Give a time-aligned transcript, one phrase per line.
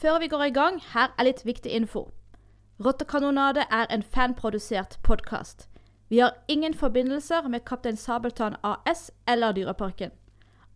[0.00, 2.10] Før vi går i gang, her er litt viktig info.
[2.84, 5.70] Rottekanonade er en fanprodusert podkast.
[6.10, 10.10] Vi har ingen forbindelser med Kaptein Sabeltann AS eller Dyreparken.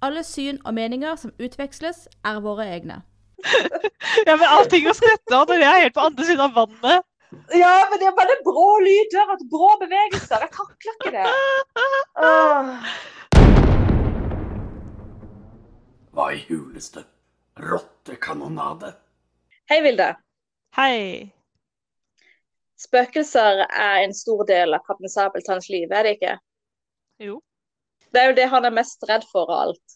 [0.02, 3.02] Alle syn og meninger som utveksles, er våre egne.
[4.26, 7.04] ja, men allting å skrette av når jeg er helt på andre siden av vannet.
[7.60, 10.48] Ja, men det er bare brå lyder og brå bevegelser.
[10.48, 11.28] Jeg takler ikke det.
[12.24, 12.72] Åh.
[16.16, 17.04] Hva i huleste
[17.60, 18.96] rottekanonade?
[19.70, 20.16] Hei, Vilde.
[20.74, 21.30] Hei.
[22.74, 26.32] Spøkelser er en stor del av Kaptein Sabeltanns liv, er det ikke?
[27.22, 27.36] Jo.
[28.10, 29.94] Det er jo det han er mest redd for av alt.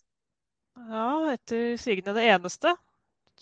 [0.78, 2.70] Ja, etter sigende det eneste.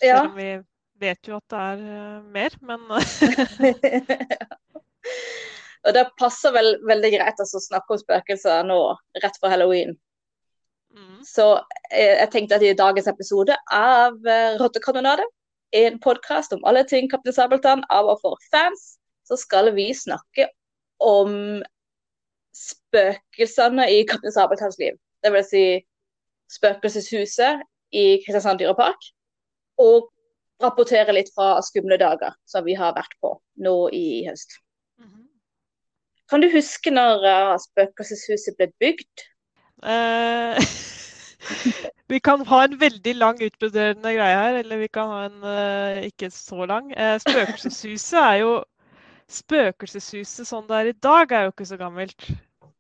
[0.01, 0.23] Ja.
[0.23, 0.65] Selv om vi
[1.05, 2.81] vet jo at det er eh, mer, men
[5.85, 8.81] Og det passer vel veldig greit altså, å snakke om spøkelser nå,
[9.21, 9.93] rett før halloween.
[10.97, 11.21] mm.
[11.29, 11.61] Så
[11.91, 15.29] jeg, jeg tenkte at i dagens episode av eh, Rottekanonade,
[15.73, 18.97] en podkast om alle ting Kaptein Sabeltann av og for fans,
[19.29, 20.49] så skal vi snakke
[21.03, 21.63] om
[22.57, 24.99] spøkelsene i Kaptein Sabeltanns liv.
[25.23, 25.65] Det vil si
[26.53, 27.63] Spøkelseshuset
[27.97, 29.01] i Kristiansand dyrepark.
[29.81, 30.11] Og
[30.63, 34.59] rapportere litt fra skumle dager som vi har vært på nå i høst.
[35.01, 35.27] Mhm.
[36.31, 39.25] Kan du huske når eh, Spøkelseshuset ble bygd?
[39.83, 40.61] Eh,
[42.09, 46.03] vi kan ha en veldig lang utbroderende greie her, eller vi kan ha en uh,
[46.07, 46.93] ikke så lang.
[46.95, 48.53] Uh, spøkelseshuset er jo
[49.33, 52.27] Spøkelseshuset sånn det er i dag, er jo ikke så gammelt.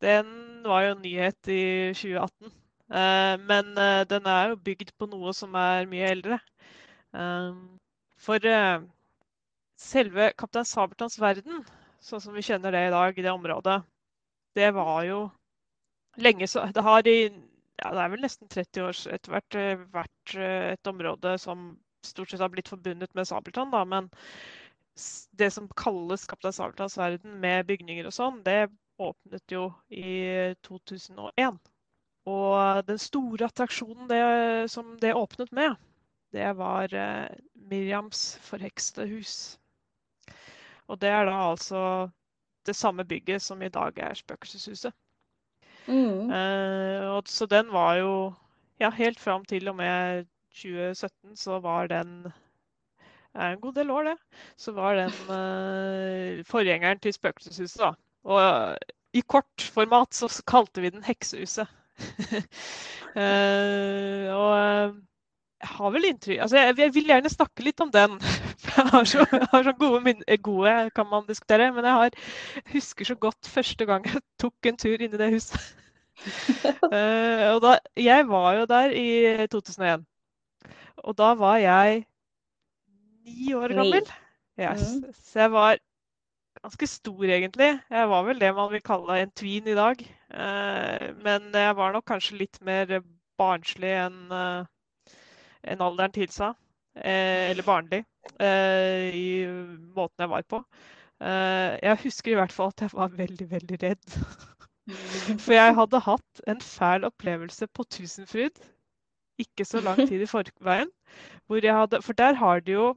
[0.04, 0.27] Den
[0.66, 1.62] var jo en nyhet i
[1.96, 2.50] 2018.
[2.92, 6.36] Uh, men eh, den er jo bygd på noe som er mye eldre.
[8.20, 8.50] For
[9.80, 11.64] selve Kaptein Sabeltanns verden,
[12.04, 13.78] sånn som vi kjenner det i dag i det området,
[14.58, 15.22] det var jo
[16.20, 17.32] lenge så Det har i
[17.83, 21.72] ja, det er vel nesten 30 år etter hvert eh, vært eh, et område som
[22.06, 23.83] stort sett har blitt forbundet med Sabeltann, da.
[23.88, 24.11] Men
[25.38, 28.69] det som kalles Kaptein Sabeltanns verden med bygninger og sånn, det
[29.03, 31.59] åpnet jo i 2001.
[32.31, 34.22] Og den store attraksjonen det,
[34.70, 35.75] som det åpnet med,
[36.32, 37.28] det var eh,
[37.70, 39.37] Miriams forhekste hus.
[40.87, 41.82] Og det er da altså
[42.66, 44.94] det samme bygget som i dag er Spøkelseshuset.
[45.87, 46.31] Mm.
[46.31, 48.12] Uh, så den var jo
[48.81, 52.32] Ja, helt fram til og med 2017 så var den
[53.34, 54.16] er en god del år, det.
[54.56, 57.93] Så var den uh, forgjengeren til Spøkelseshuset, da.
[58.25, 58.75] Og uh,
[59.12, 61.69] i kort format så kalte vi den Heksehuset.
[63.16, 64.94] uh, og eh,
[65.62, 68.19] jeg har vel inntrykk Altså, jeg, jeg vil gjerne snakke litt om den.
[68.73, 72.15] Jeg har så, jeg har så gode minner Gode kan man diskutere, men jeg har,
[72.73, 75.59] husker så godt første gang jeg tok en tur inn i det huset.
[76.89, 80.06] uh, og da, jeg var jo der i 2001.
[81.05, 82.05] Og da var jeg
[83.27, 84.09] ni år gammel.
[84.61, 84.87] Yes.
[85.27, 85.77] Så jeg var
[86.62, 87.73] ganske stor, egentlig.
[87.91, 90.06] Jeg var vel det man vil kalle en tween i dag.
[90.33, 93.03] Uh, men jeg var nok kanskje litt mer
[93.41, 94.69] barnslig enn eh,
[95.65, 96.53] enn alderen tilsa.
[96.97, 98.05] Eh, eller barnlig.
[98.39, 99.28] eh, I
[99.97, 100.62] måten jeg var på.
[101.23, 104.19] Eh, jeg husker i hvert fall at jeg var veldig, veldig redd.
[105.45, 108.59] For jeg hadde hatt en fæl opplevelse på Tusenfryd
[109.39, 110.91] ikke så lang tid i forveien.
[111.50, 112.97] Hadde, for der har de jo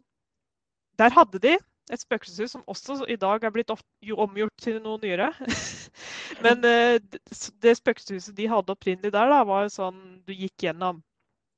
[0.99, 1.57] Der hadde de
[1.91, 3.71] et spøkelseshus som også i dag er blitt
[4.17, 5.33] omgjort til noe nyere.
[6.43, 6.63] Men
[7.61, 11.03] det spøkelseshuset de hadde opprinnelig der, da, var jo sånn du gikk gjennom.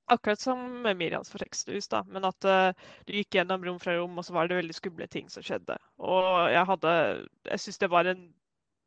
[0.07, 2.03] Akkurat som Miriams forhekste hus, da.
[2.07, 2.71] Men at uh,
[3.07, 5.75] du gikk gjennom rom fra rom, og så var det veldig skumle ting som skjedde.
[5.99, 6.93] Og jeg hadde
[7.49, 8.27] Jeg syns det var en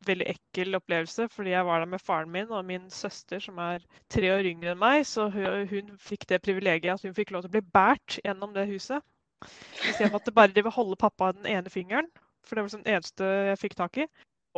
[0.08, 3.84] veldig ekkel opplevelse, fordi jeg var der med faren min og min søster, som er
[4.08, 5.04] tre år yngre enn meg.
[5.08, 8.56] Så hun, hun fikk det privilegiet at hun fikk lov til å bli båret gjennom
[8.56, 9.04] det huset.
[9.44, 12.08] Istedenfor at det bare de vil holde pappa den ene fingeren,
[12.44, 14.08] for det var det eneste jeg fikk tak i.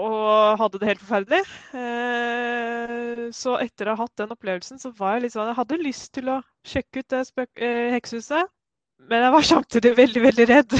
[0.00, 1.42] Og hadde det helt forferdelig.
[1.76, 5.80] Eh, så etter å ha hatt den opplevelsen, så var jeg litt sånn Jeg hadde
[5.82, 7.22] lyst til å sjekke ut det
[7.60, 8.52] eh, heksehuset,
[9.10, 10.76] men jeg var samtidig veldig, veldig redd.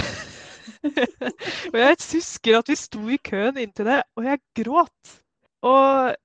[1.72, 5.14] og jeg husker at vi sto i køen inntil det, og jeg gråt.
[5.68, 6.16] Og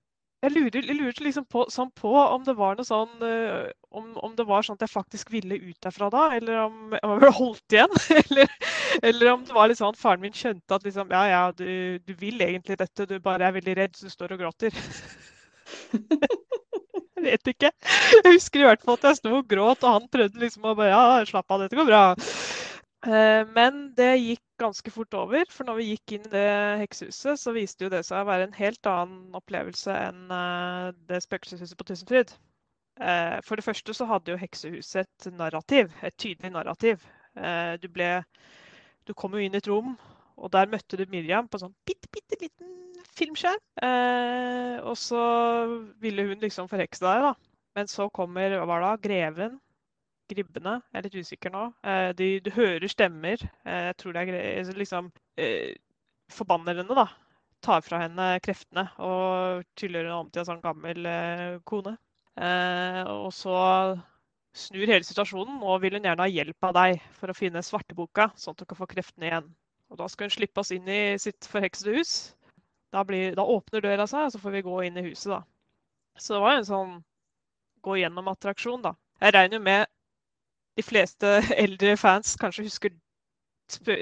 [0.46, 4.36] jeg lurer, lurte liksom på, sånn på om det var noe sånn eh, om, om
[4.38, 7.78] det var sånn at jeg faktisk ville ut derfra da, eller om jeg ble holdt
[7.78, 7.96] igjen.
[8.22, 8.54] eller,
[9.02, 12.14] eller om det var litt sånn faren min skjønte at liksom, ja, ja, du, du
[12.20, 14.78] vil egentlig dette, du bare er veldig redd, så du står og gråter.
[17.18, 17.74] jeg vet ikke.
[18.22, 20.78] Jeg husker i hvert fall at jeg sto og gråt, og han prøvde liksom å
[20.78, 22.04] bare Ja, slapp av, dette går bra.
[23.06, 26.48] Eh, Men det gikk ganske fort over, for når vi gikk inn i det
[26.82, 31.22] heksehuset, så viste jo det seg å være en helt annen opplevelse enn eh, det
[31.26, 32.34] spøkelseshuset på Tusenfryd.
[33.00, 37.06] Eh, For det første så hadde jo heksehuset et narrativ, et tydelig narrativ.
[37.38, 38.24] Du ble
[39.06, 39.92] Du kom jo inn i et rom,
[40.42, 42.72] og der møtte du Miriam på en sånn bitte, bitte liten
[43.14, 43.62] filmskjerm.
[44.90, 45.22] Og så
[46.02, 47.36] ville hun liksom forhekse deg, da.
[47.78, 49.60] Men så kommer var det, greven,
[50.30, 51.64] gribbene, jeg er litt usikker nå.
[51.88, 53.42] Eh, de, du hører stemmer.
[53.66, 55.78] Eh, jeg tror det er gre liksom eh,
[56.34, 57.08] Forbanner henne, da.
[57.64, 61.08] Tar fra henne kreftene og tyller henne om til en sånn gammel
[61.66, 61.96] kone.
[62.38, 63.56] Og så
[64.58, 68.28] snur hele situasjonen og vil hun gjerne ha hjelp av deg for å finne svarteboka,
[68.38, 69.50] sånn at du kan få kreftene igjen.
[69.90, 72.14] Og da skal hun slippe oss inn i sitt forheksede hus.
[72.94, 75.42] Da, blir, da, åpner døra seg, og så får vi gå inn i huset, da.
[76.20, 76.96] Så det var en sånn
[77.88, 78.94] gå gjennom-attraksjon, da.
[79.22, 79.88] Jeg regner jo med
[80.78, 82.96] de fleste eldre fans kanskje husker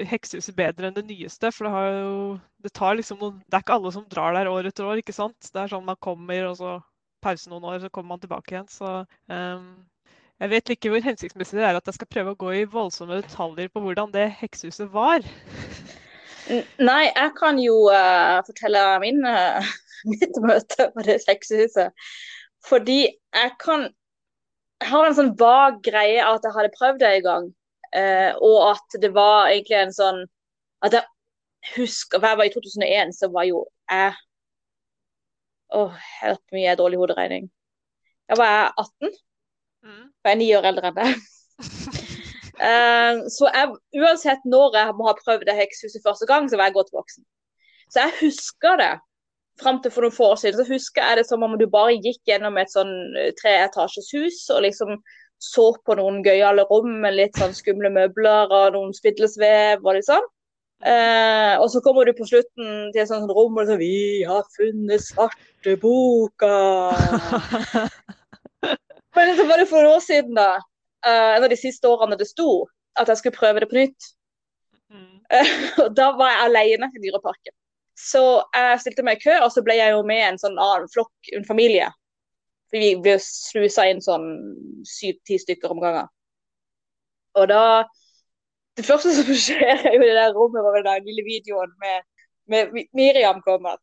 [0.06, 1.50] Heksehuset bedre enn det nyeste.
[1.50, 2.18] For det har jo
[2.62, 5.36] Det liksom noen Det er ikke alle som drar der år etter år, ikke sant?
[5.52, 6.78] Det er sånn man kommer, og så
[7.22, 8.68] pause noen år, så kommer man tilbake igjen.
[8.70, 9.66] Så um,
[10.38, 13.22] jeg vet ikke hvor hensiktsmessig det er at jeg skal prøve å gå i voldsomme
[13.22, 15.24] detaljer på hvordan det heksehuset var.
[16.78, 19.74] Nei, jeg kan jo uh, fortelle min, uh,
[20.12, 22.06] mitt møte på det heksehuset.
[22.66, 23.88] Fordi jeg kan
[24.82, 27.48] Jeg har en sånn vag greie at jeg hadde prøvd det en gang.
[27.96, 30.16] Eh, og at det var egentlig en sånn
[30.84, 31.04] At jeg
[31.76, 34.16] husker For jeg var i 2001, så var jo jeg
[35.76, 37.48] Åh, helt mye dårlig hoderegning.
[38.30, 39.16] Da var jeg 18.
[39.86, 40.04] Mm.
[40.22, 41.24] Jeg er ni år eldre enn deg.
[42.68, 46.70] eh, så jeg, uansett når jeg må ha prøvd det heksehuset første gang, så var
[46.70, 47.26] jeg godt voksen.
[47.90, 48.92] Så jeg husker det
[49.60, 50.58] fram til for noen få år siden.
[50.60, 54.38] Så husker jeg det som om du bare gikk gjennom et sånn eh, treetasjes hus
[54.54, 54.98] og liksom
[55.42, 60.08] så på noen gøyale rom med litt sånn skumle møbler og noen spidlesvev og litt
[60.08, 60.24] sånn.
[60.84, 64.44] Eh, og så kommer du på slutten til et sånt rom og sånn 'Vi har
[64.56, 66.92] funnet svarteboka'.
[69.16, 70.60] Men så var det for noen år siden, da,
[71.06, 72.66] Eh, en av de siste årene det sto,
[72.98, 74.08] at jeg skulle prøve det på nytt.
[74.90, 75.20] Mm.
[75.30, 75.52] Eh,
[75.84, 77.54] og da var jeg alene i Dyreparken.
[77.96, 78.22] Så
[78.52, 81.14] jeg stilte meg i kø, og så ble jeg jo med en sånn annen flokk,
[81.36, 81.88] en familie.
[82.74, 84.26] Vi ble slusa inn sånn
[84.88, 86.10] syv-ti stykker om gangen.
[87.36, 87.62] Og da
[88.76, 92.04] Det første som skjer i det der rommet, var den lille videoen med,
[92.52, 93.78] med Miriam kommer.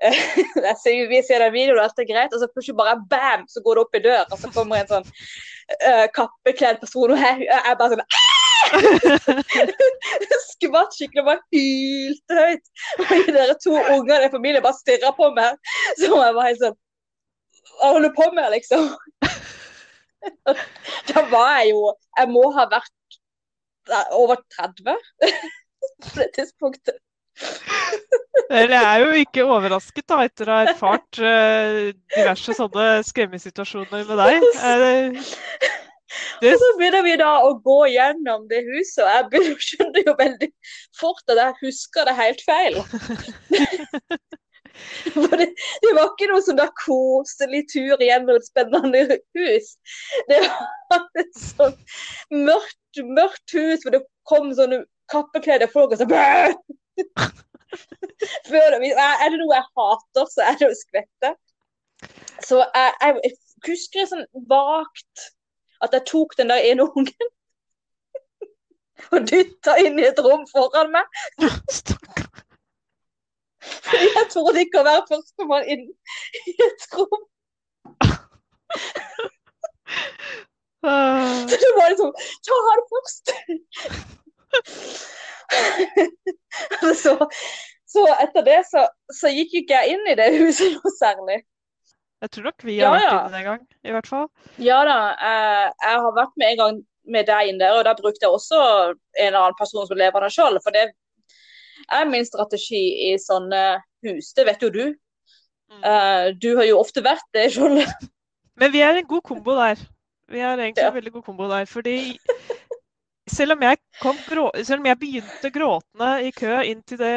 [1.10, 3.74] vi ser den videoen, og alt er greit, og så plutselig bare bam, så går
[3.74, 7.80] det opp i dør, og så kommer en sånn uh, kappekledd person, og jeg, jeg
[7.82, 8.06] bare sånn
[10.50, 12.70] Skvatt skikkelig og bare hylte høyt.
[12.98, 15.58] Og dere to ungene i familien bare stirra på meg.
[15.98, 16.78] Så jeg var helt sånn
[17.80, 18.90] Hva holder du på med, liksom?
[21.08, 23.20] Da var jeg jo Jeg må ha vært
[24.12, 26.98] over 30 på det tidspunktet.
[28.50, 34.04] Eller jeg er jo ikke overrasket da, etter å ha erfart uh, diverse sånne skremmesituasjoner
[34.08, 35.20] med deg.
[36.40, 36.52] Det...
[36.52, 40.14] Og så begynner vi da å gå gjennom det huset, og jeg begynner, skjønner jo
[40.18, 40.50] veldig
[40.98, 42.80] fort at jeg husker det helt feil.
[45.12, 45.48] For det,
[45.82, 49.74] det, var ikke noe sånn koselig tur gjennom et spennende hus.
[50.30, 51.76] Det var et sånn
[52.32, 56.06] mørkt, mørkt hus hvor det kom sånne kappekledde folk og så
[58.50, 61.30] Før, er det noe jeg hater, så er det å skvette.
[62.44, 63.36] Så jeg, jeg
[63.68, 65.30] husker sånn vagt
[65.84, 67.28] at jeg tok den der ene ungen
[69.12, 71.06] og dytta inn i et rom foran meg.
[73.90, 75.84] Fordi jeg torde ikke å være førstemann inn
[76.48, 77.26] i et rom.
[80.82, 82.12] Så det var liksom
[82.46, 83.32] Ta han først!
[87.02, 87.12] så,
[87.92, 88.86] så, etter det så,
[89.20, 91.42] så, gikk ikke jeg inn i det huset noe særlig.
[92.20, 94.26] Jeg tror nok vi har ja, vært inne en gang, i hvert fall.
[94.60, 97.94] Ja da, jeg, jeg har vært med en gang med deg inn der, og da
[97.96, 98.58] brukte jeg også
[98.92, 100.58] en eller annen person som lever der sjøl.
[100.62, 100.90] For det
[101.88, 103.62] er min strategi i sånne
[104.06, 104.84] hus, det vet jo du.
[105.70, 105.80] Mm.
[105.86, 107.80] Uh, du har jo ofte vært det sjøl.
[108.60, 109.80] Men vi er en god kombo der.
[110.30, 110.90] Vi er egentlig ja.
[110.90, 111.64] en veldig god kombo der.
[111.70, 111.96] Fordi
[113.30, 113.64] selv om,
[114.28, 117.14] grå, selv om jeg begynte gråtende i kø inn til det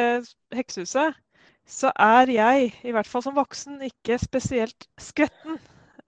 [0.54, 1.18] heksehuset,
[1.66, 5.58] så er jeg, i hvert fall som voksen, ikke spesielt skvetten.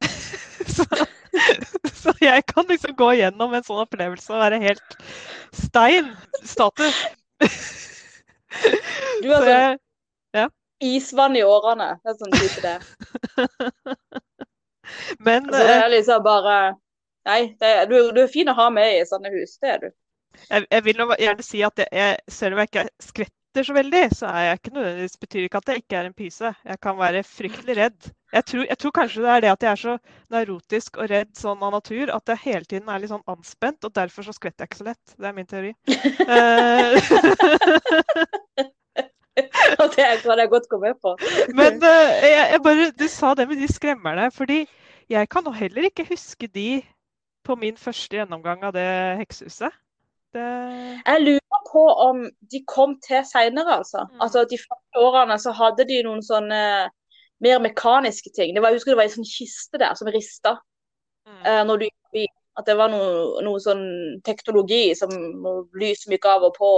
[0.76, 0.84] så,
[1.92, 4.96] så, jeg kan liksom gå gjennom en sånn opplevelse og være helt
[5.56, 6.12] stein
[6.44, 6.98] status.
[9.22, 9.78] du har sånn
[10.36, 10.46] ja.
[10.84, 11.94] isvann i årene.
[12.04, 12.76] Det er sånn type det.
[15.26, 16.56] Men altså, det er eh, liksom bare
[17.26, 19.86] Nei, det, du, du, er fin å ha med i sånne hus, det er du.
[20.46, 23.34] Jeg, jeg vil gjerne si at jeg, selv om jeg ikke er skvett
[23.64, 26.54] så veldig, så er jeg ikke nødvendigvis betyr ikke at jeg ikke er en pyse.
[26.64, 28.08] Jeg kan være fryktelig redd.
[28.32, 29.98] Jeg tror, jeg tror, kanskje det er det at jeg er så
[30.34, 33.94] neurotisk og redd sånn av natur at jeg hele tiden er litt sånn anspent, og
[33.96, 35.06] derfor så skvetter jeg ikke så lett.
[35.16, 35.72] Det er min teori.
[39.76, 41.12] Og det kan jeg godt gå med på.
[41.58, 44.30] Men uh, jeg, jeg bare, du sa det med de skremmerne.
[44.32, 44.64] fordi
[45.10, 46.82] jeg kan heller ikke huske de
[47.44, 48.86] på min første gjennomgang av det
[49.20, 49.70] heksehuset.
[50.35, 50.47] Det...
[51.06, 54.06] Jeg lurer på om de kom til seinere, altså.
[54.12, 54.21] Mm.
[54.21, 54.45] altså.
[54.50, 56.62] De første årene så hadde de noen sånne
[57.45, 58.54] mer mekaniske ting.
[58.54, 60.56] Det var, jeg husker det var en sånn kiste der som rista
[61.28, 61.42] mm.
[61.45, 62.26] uh, når du gikk forbi.
[62.56, 63.85] At det var noe, noe, sånn
[64.25, 65.11] teknologi som
[65.76, 66.71] lys mye av og på,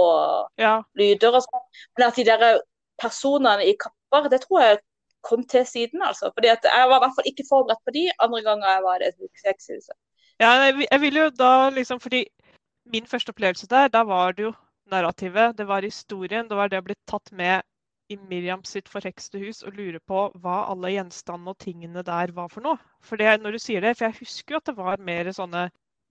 [0.59, 0.73] ja.
[0.99, 1.63] lyder og sånn.
[1.95, 2.43] Men at de der
[2.99, 4.81] personene i kapper, det tror jeg
[5.23, 6.33] kom til siden, altså.
[6.35, 8.99] Fordi at jeg var i hvert fall ikke forberedt på de andre ganger jeg var
[8.99, 9.95] i det sexhuset.
[10.39, 12.21] Ja, jeg vil jo da liksom Fordi
[12.89, 14.53] min første opplevelse der, da var det jo
[14.89, 17.61] narrativet, det var historien, det var det å bli tatt med
[18.09, 22.49] i Miriam sitt forhekste hus og lure på hva alle gjenstandene og tingene der var
[22.49, 22.79] for noe.
[23.05, 25.67] For det, når du sier det, for jeg husker jo at det var mer sånne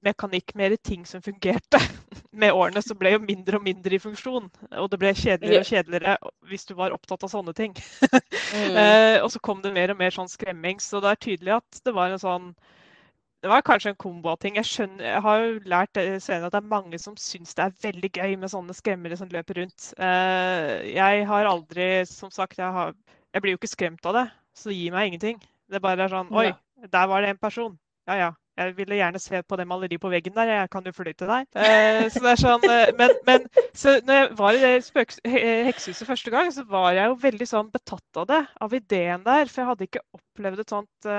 [0.07, 1.81] mekanikk, mer ting som fungerte.
[2.39, 4.47] Med årene så ble jo mindre og mindre i funksjon.
[4.79, 6.17] Og det ble kjedeligere og kjedeligere
[6.47, 7.75] hvis du var opptatt av sånne ting.
[8.55, 8.79] mm.
[8.79, 10.79] eh, og så kom det mer og mer sånn skremming.
[10.79, 12.53] Så det er tydelig at det var en sånn
[13.43, 14.57] det var kanskje en kombo av ting.
[14.59, 17.77] Jeg, skjønner, jeg har jo lært senere at det er mange som syns det er
[17.85, 19.93] veldig gøy med sånne skremmere som løper rundt.
[19.95, 22.97] Eh, jeg har aldri Som sagt, jeg, har,
[23.35, 24.25] jeg, blir jo ikke skremt av det,
[24.59, 25.39] så det gir meg ingenting.
[25.71, 26.51] Det bare er sånn Oi,
[26.91, 27.79] der var det en person.
[28.11, 28.35] Ja ja.
[28.59, 30.49] Jeg ville gjerne se på det maleriet på veggen der.
[30.51, 31.47] Jeg kan jo fly til deg.
[31.63, 36.09] Eh, så det er sånn, eh, men, men så når jeg var i det heksehuset
[36.09, 38.41] første gang, så var jeg jo veldig sånn betatt av det.
[38.67, 39.47] Av ideen der.
[39.47, 41.11] For jeg hadde ikke opplevd et sånt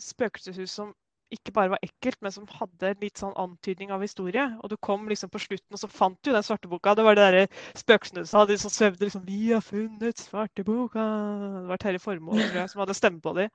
[0.00, 0.94] spøkelseshus som
[1.34, 4.46] ikke bare var ekkelt, men som hadde litt sånn antydning av historie.
[4.60, 6.94] Og du kom liksom på slutten, og så fant du den svarte boka.
[6.98, 7.44] Det var det derre
[7.78, 11.06] spøkelsene du sa, de som svevde liksom 'Vi har funnet svarteboka'.
[11.60, 13.50] Det var Terje Formoe som hadde stemme på dem.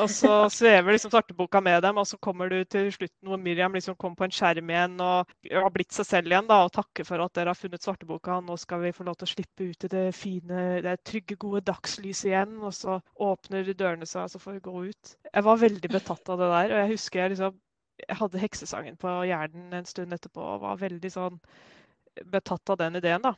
[0.00, 3.72] Og så svever liksom svarteboka med dem, og så kommer du til slutten hvor Miriam
[3.72, 7.04] liksom kommer på en skjerm igjen og har blitt seg selv igjen da, og takker
[7.04, 8.40] for at dere har funnet svarteboka.
[8.40, 11.62] Nå skal vi få lov til å slippe ut i det fine, det trygge, gode
[11.66, 12.58] dagslyset igjen.
[12.62, 15.16] Og så åpner dørene seg, og så får vi gå ut.
[15.32, 16.74] Jeg var veldig betatt av det der.
[16.74, 17.60] og jeg husker jeg liksom
[18.04, 21.38] jeg hadde heksesangen på hjernen en stund etterpå og var veldig sånn
[22.32, 23.22] betatt av den ideen.
[23.24, 23.32] da.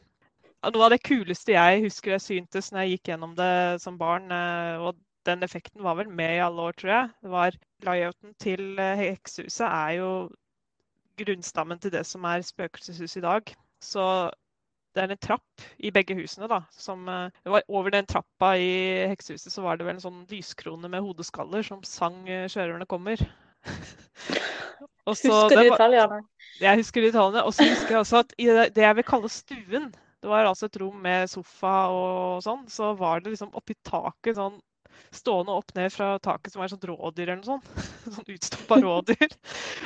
[0.67, 4.27] Noe av det kuleste jeg husker jeg syntes når jeg gikk gjennom det som barn,
[4.35, 4.99] eh, og
[5.29, 9.05] den effekten var vel med i alle år, tror jeg, det var layouten til eh,
[9.05, 10.11] heksehuset er jo
[11.19, 13.55] grunnstammen til det som er spøkelseshuset i dag.
[13.83, 14.03] Så
[14.95, 16.49] det er en trapp i begge husene.
[16.51, 20.91] da, som, eh, Over den trappa i heksehuset så var det vel en sånn lyskrone
[20.91, 23.23] med hodeskaller som sang 'Sjørøverne kommer'.
[25.15, 26.21] Så, husker du detaljene?
[26.61, 27.45] Jeg husker detaljene.
[27.47, 30.67] Og så husker jeg også at i det, jeg vil kalle stuen, det var altså
[30.67, 34.59] et rom med sofa og sånn, så var det liksom oppi taket sånn
[35.15, 37.69] stående opp ned fra taket som var sånn rådyr eller noe sånt.
[38.15, 39.35] Sånn utstoppa rådyr.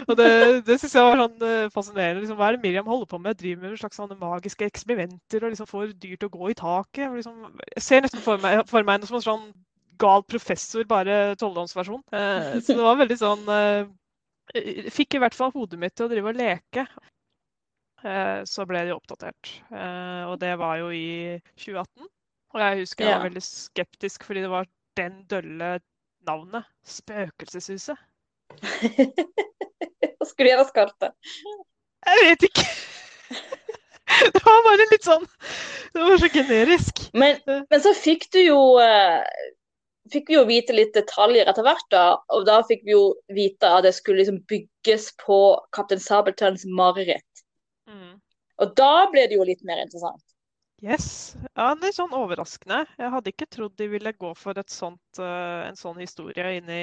[0.06, 0.30] Og det,
[0.66, 2.22] det syns jeg var sånn eh, fascinerende.
[2.22, 3.38] Liksom, hva er det Miriam holder på med?
[3.38, 7.12] Driver med slags sånne magiske eksperimenter og liksom får dyr til å gå i taket.
[7.18, 9.46] Liksom, jeg ser nesten for meg, for meg noe som en sånn
[10.02, 12.02] gal professor, bare tolvdomsversjon.
[12.12, 13.90] Eh, så det var veldig sånn eh,
[14.92, 16.82] Fikk i hvert fall hodet mitt til å drive og leke.
[18.02, 19.52] Eh, så ble de oppdatert.
[20.28, 22.11] Og det var jo i 2018.
[22.52, 24.68] Og jeg husker jeg var veldig skeptisk fordi det var
[24.99, 25.71] den dølle
[26.26, 26.68] navnet.
[26.85, 27.97] Spøkelseshuset.
[30.18, 31.09] Hva skulle du gjøre skarpt?
[32.02, 32.66] Jeg vet ikke.
[34.12, 35.23] Det var bare litt sånn
[35.94, 36.99] Det var så generisk.
[37.16, 38.59] Men, men så fikk du jo
[40.11, 41.87] fikk vi jo vite litt detaljer etter hvert.
[41.94, 42.04] da,
[42.35, 43.04] og Da fikk vi jo
[43.35, 45.38] vite at det skulle liksom bygges på
[45.76, 47.44] Kaptein Sabeltanns mareritt.
[47.87, 48.18] Mm.
[48.62, 50.23] Og da ble det jo litt mer interessant.
[50.82, 51.37] Yes.
[51.54, 52.80] Ja, Litt sånn overraskende.
[52.99, 56.80] Jeg hadde ikke trodd de ville gå for sånt, uh, en sånn historie inni,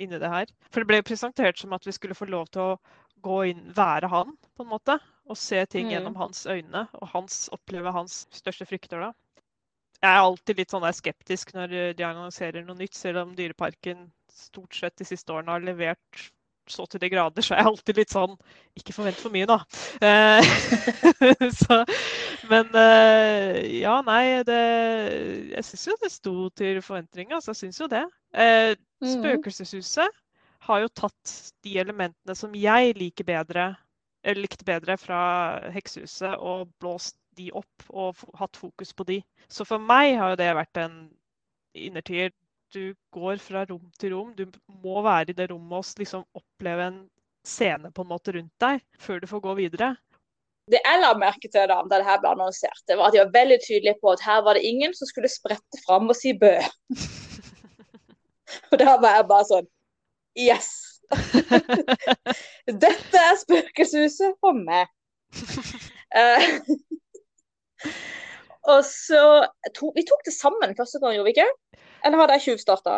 [0.00, 0.48] inni, det her.
[0.72, 2.78] For det ble jo presentert som at vi skulle få lov til å
[3.20, 4.96] gå inn, være han, på en måte.
[5.28, 5.92] Og se ting mm.
[5.92, 9.04] gjennom hans øyne, og hans, oppleve hans største frykter.
[9.04, 9.12] da
[10.00, 14.76] jeg er alltid litt sånn skeptisk når de annonserer noe nytt, selv om Dyreparken stort
[14.76, 16.30] sett de siste årene har levert
[16.70, 18.34] så til de grader, så er jeg alltid litt sånn
[18.78, 19.58] Ikke forvent for mye, da.
[20.06, 20.50] Eh,
[21.60, 21.80] så,
[22.50, 24.60] men eh, ja, nei det,
[25.56, 27.34] Jeg syns jo det sto til forventninger.
[27.36, 28.04] Altså, jeg syns jo det.
[28.34, 29.12] Eh, mm.
[29.16, 30.20] Spøkelseshuset
[30.68, 33.70] har jo tatt de elementene som jeg liker bedre,
[34.22, 35.20] eller likte bedre fra
[35.72, 39.20] Heksehuset, og blåst de opp og hatt fokus på de.
[39.48, 41.00] Så for meg har jo det vært en
[41.76, 42.32] innertier.
[42.70, 44.34] Du går fra rom til rom.
[44.38, 44.46] Du
[44.82, 47.00] må være i det rommet og liksom oppleve en
[47.46, 49.94] scene på en måte rundt deg før du får gå videre.
[50.70, 53.32] det jeg la merke til da, det her ble annonsert, det var at de var
[53.34, 56.52] veldig tydelige på at her var det ingen som skulle sprette fram og si bø.
[58.70, 59.70] og da var jeg bare sånn
[60.38, 60.68] Yes!
[62.84, 64.86] Dette er spøkelseshuset for meg.
[68.66, 69.22] Eh, og så
[69.76, 71.50] to, Vi tok det sammen første gang, gjorde vi ikke?
[72.04, 72.94] Eller hadde jeg tjuvstarta?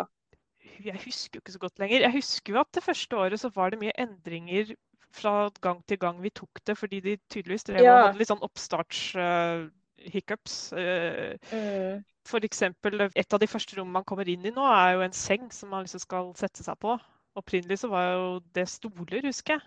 [0.83, 1.99] Jeg husker jo ikke så godt lenger.
[2.01, 4.65] Jeg husker jo at det første året så var det mye endringer
[5.13, 7.93] fra gang til gang vi tok det, fordi de tydeligvis drev Ja.
[7.93, 10.55] og hadde litt sånn oppstarts-hiccups.
[10.73, 12.03] Mm.
[12.25, 15.13] For eksempel, et av de første rommene man kommer inn i nå, er jo en
[15.13, 16.99] seng som man liksom skal sette seg på.
[17.35, 19.61] Opprinnelig så var jo det stoler, husker jeg,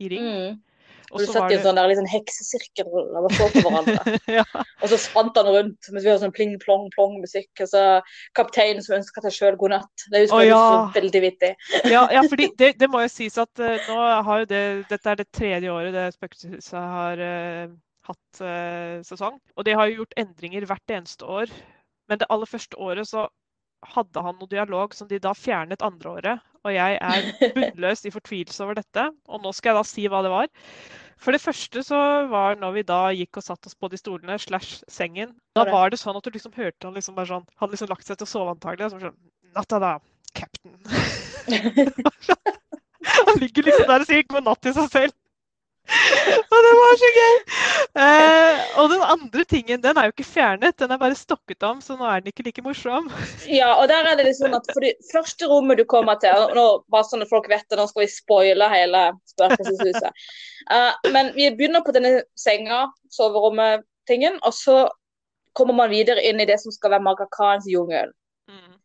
[0.00, 0.28] i ring.
[0.28, 0.62] Mm.
[1.12, 4.14] Og du satt i en det sånn der liksom heksesirkel og så på hverandre.
[4.38, 4.44] ja.
[4.80, 7.50] Og så spant han rundt mens vi hørte sånn pling, plong, plong musikk.
[7.60, 7.82] Og så
[8.38, 10.06] kapteinen som ønska seg sjøl god natt.
[10.08, 10.64] Det husker jo ja.
[10.96, 11.52] veldig vittig.
[11.92, 15.12] Ja, ja fordi det, det må jo sies at uh, nå har jo det Dette
[15.12, 17.76] er det tredje året det Spøkelseshuset har uh,
[18.08, 19.36] hatt uh, sesong.
[19.56, 21.52] Og de har jo gjort endringer hvert eneste år.
[22.08, 23.28] Men det aller første året så
[23.94, 26.42] hadde han noe dialog som de da fjernet andre året.
[26.62, 29.08] Og jeg er bunnløs i fortvilelse over dette.
[29.28, 30.50] Og nå skal jeg da si hva det var.
[31.22, 31.98] For det første så
[32.30, 35.34] var når vi da gikk og satt oss på de stolene slash sengen.
[35.58, 36.00] Da Var det?
[36.02, 38.26] sånn at du liksom hørte han liksom bare sånn Han hadde liksom lagt seg til
[38.26, 38.88] å sove antagelig.
[38.88, 39.20] og så sånn
[39.52, 39.92] Natta da,
[40.32, 40.78] captain.
[43.26, 45.14] Han ligger liksom der og sier god natt til seg selv.
[46.52, 47.36] Og det var så gøy!
[48.02, 50.76] Eh, og den andre tingen, den er jo ikke fjernet.
[50.78, 53.10] Den er bare stokket om, så nå er den ikke like morsom.
[53.60, 56.32] Ja, og der er det litt sånn at for det første rommet du kommer til
[56.46, 59.02] og nå, Bare sånn at folk vet det, nå skal vi spoile hele
[59.34, 60.26] spøkelseshuset.
[60.70, 64.76] Uh, men vi begynner på denne senga, soverommet-tingen, og så
[65.58, 68.14] kommer man videre inn i det som skal være Magakans jungel.
[68.48, 68.78] Mm.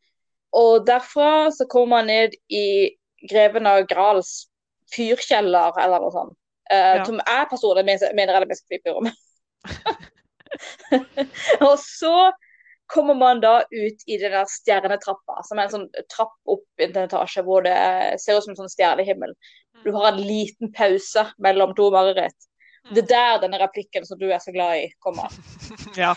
[0.58, 2.89] Og derfra så kommer man ned i
[3.30, 4.48] Greven av Grals
[4.94, 6.36] fyrkjeller, eller noe sånt.
[6.72, 7.06] Eh, Ja.
[7.06, 8.94] Som jeg personlig mener er det beste creepy
[11.68, 12.32] og så
[12.88, 16.86] kommer man da ut i den der stjernetrappa, som er en sånn trapp opp i
[16.88, 17.76] en etasje hvor det
[18.24, 19.34] ser ut som en sånn stjernehimmel.
[19.84, 22.48] Du har en liten pause mellom to mareritt.
[22.89, 25.34] Det er der denne replikken som du er så glad i, kommer.
[25.98, 26.13] Ja.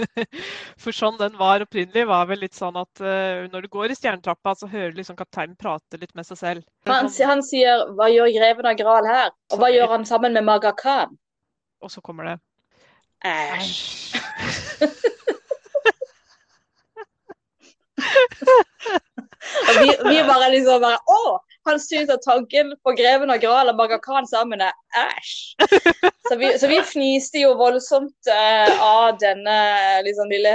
[0.82, 3.96] For sånn den var opprinnelig, var vel litt sånn at uh, når du går i
[3.98, 6.64] stjernetrappa, så hører du liksom kapteinen prate litt med seg selv.
[6.88, 10.32] Han, Sånn, han sier 'Hva gjør greven av Gral her?' Og hva gjør han sammen
[10.38, 11.18] med Maga Khan?
[11.82, 12.38] og så kommer det
[13.24, 14.16] Æsj.
[19.68, 21.38] Og vi, vi bare liksom bare Å!
[21.68, 25.34] Han syns at tanken på Greven av Gral og Maga Khan sammen er æsj.
[26.26, 29.56] Så vi, så vi fniste jo voldsomt uh, av denne
[30.06, 30.54] liksom lille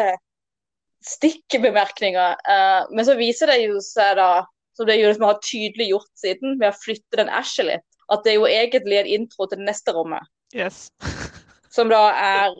[1.07, 2.27] stikkbemerkninga.
[2.43, 4.31] Uh, men så viser det jo seg da,
[4.75, 8.25] som det jo liksom har tydelig gjort siden, ved å flytte den æsjen litt, at
[8.25, 10.27] det er jo egentlig en intro til det neste rommet.
[10.55, 10.87] Yes.
[11.75, 12.55] Som da er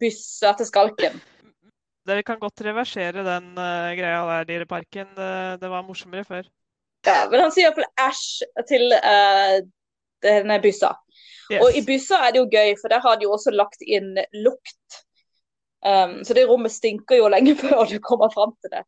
[0.00, 1.20] byssa til skalken.
[2.08, 5.12] Dere kan godt reversere den uh, greia der, Dyreparken.
[5.14, 6.48] Det, det var morsommere før.
[7.06, 9.56] Ja, men han sier iallfall æsj til uh,
[10.22, 10.92] denne byssa.
[11.50, 11.60] Yes.
[11.64, 14.14] Og i byssa er det jo gøy, for der har de jo også lagt inn
[14.44, 15.02] lukt.
[15.82, 18.84] Um, så det rommet stinker jo lenge før du kommer fram til det.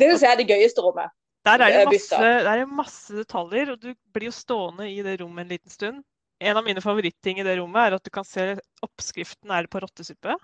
[0.00, 1.12] Det syns jeg er det gøyeste rommet.
[1.46, 2.18] Der er det bysta.
[2.18, 5.72] masse, der er masse detaljer, og du blir jo stående i det rommet en liten
[5.72, 6.02] stund.
[6.40, 9.80] En av mine favoritting i det rommet er at du kan se oppskriften er på
[9.84, 10.36] rottesuppe.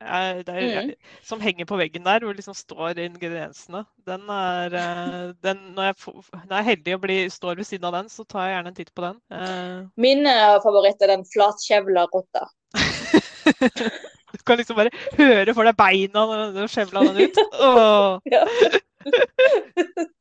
[0.00, 0.94] Eh, Det er, Mm.
[1.22, 3.84] Som henger på veggen der, hvor det liksom står ingrediensene.
[4.06, 7.64] Den er, eh, den, når, jeg får, når jeg er heldig og blir, står ved
[7.64, 9.20] siden av den, så tar jeg gjerne en titt på den.
[9.32, 10.24] Eh, Min
[10.62, 12.46] favoritt er den flatkjevla rotta.
[14.30, 17.36] Du kan liksom bare høre for deg beina når du skjevla den ut.
[17.66, 18.20] Åh.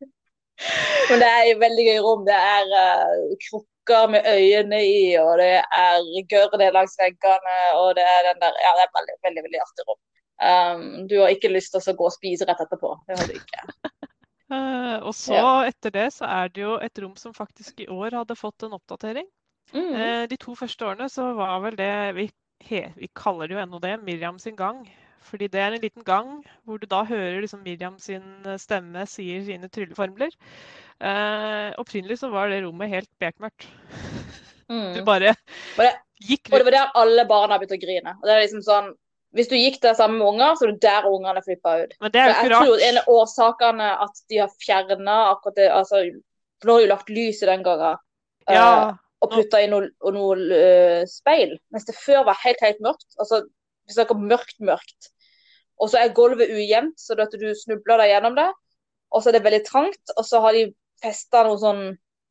[1.09, 2.25] Men det er et veldig gøy rom.
[2.27, 8.05] Det er uh, krukker med øyne i, og det er gørr langs veggene, og det
[8.05, 9.99] er den der Ja, det er veldig, veldig, veldig artig rom.
[10.39, 12.93] Um, du har ikke lyst til å gå og spise rett etterpå.
[13.07, 13.65] Det har du ikke.
[14.51, 15.49] Uh, og så Ja.
[15.67, 18.77] etter det så er det jo et rom som faktisk i år hadde fått en
[18.77, 19.27] oppdatering.
[19.73, 19.91] Mm.
[19.93, 22.29] Uh, de to første årene så var vel det vi,
[22.69, 24.83] he, vi kaller det jo ennå det, Miriam sin gang.
[25.29, 26.29] Fordi det er en liten gang
[26.65, 30.31] hvor du da hører liksom Miriam sin eh, stemme sier sine trylleformler.
[30.99, 33.67] Eh, opprinnelig så var det rommet helt bekmørkt.
[34.69, 35.33] Du bare,
[35.77, 38.11] bare Og det- Og det var der alle barna begynte å grine.
[38.21, 38.93] Og det er liksom sånn,
[39.31, 41.91] Hvis du gikk der sammen med unger, så er det der ungene flippa ut.
[42.01, 45.67] Men det er jo jeg tror en av årsakene at de har fjerna akkurat det
[45.69, 45.99] altså,
[46.59, 47.97] For nå har de lagt lys i den gangen.
[48.47, 51.57] eh, Ja, og nå- putta inn noe, noe uh, speil.
[51.71, 53.05] Mens det før var helt, helt mørkt.
[53.19, 53.43] Altså,
[53.89, 55.09] vi snakker mørkt, mørkt.
[55.79, 58.49] Og så er gulvet ujevnt, så at du snubler deg gjennom det.
[59.15, 60.13] Og så er det veldig trangt.
[60.17, 60.67] Og så har de
[61.01, 61.83] festa noen sånn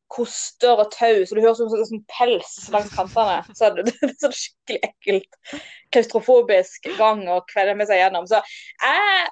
[0.09, 3.41] koster og tau, så du hører som sånn pels langs kantene.
[3.57, 5.59] Så det er sånn skikkelig ekkelt,
[5.93, 8.25] klaustrofobisk gang å kvelde med seg gjennom.
[8.29, 9.29] Så jeg er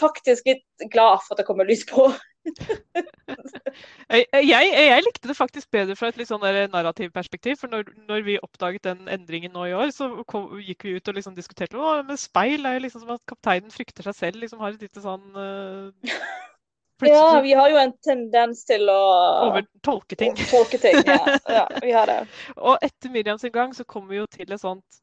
[0.00, 2.08] faktisk litt glad for at det kommer lys på.
[2.44, 7.58] Jeg, jeg, jeg, likte det faktisk bedre fra et litt sånn narrativperspektiv.
[7.60, 11.10] For når, når, vi oppdaget den endringen nå i år, så kom, gikk vi ut
[11.10, 14.42] og liksom diskuterte å, men speil er jo liksom som at kapteinen frykter seg selv.
[14.44, 15.88] liksom har et lite sånn uh,
[17.02, 19.00] Ja, vi har jo en tendens til å
[19.48, 20.36] Overtolke ting.
[20.52, 21.38] Tolke ting, ja.
[21.50, 21.64] ja.
[21.82, 22.20] vi har det.
[22.68, 25.02] og etter Miriams gang så kommer vi jo til et sånt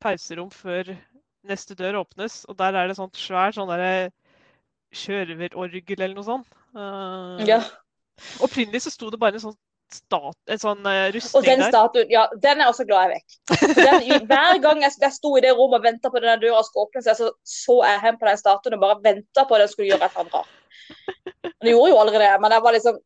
[0.00, 0.92] pauserom før
[1.48, 4.10] neste dør åpnes, og der er det sånt svært sånn derre
[4.96, 6.59] kjørverorgel eller noe sånt.
[6.76, 7.62] Uh, ja.
[8.44, 9.58] Opprinnelig så sto det bare en sånn
[9.90, 13.74] stat, en sånn uh, rustning og den statuen, ja, den er også glad jeg vekk.
[13.74, 16.86] Den, hver gang jeg, jeg sto i det rommet og venta på denne døra skulle
[16.86, 19.72] åpne seg, så så jeg hen på den statuen og bare venta på at den
[19.72, 20.56] skulle gjøre et eller annet.
[21.60, 23.00] Den gjorde jo aldri det, men jeg var liksom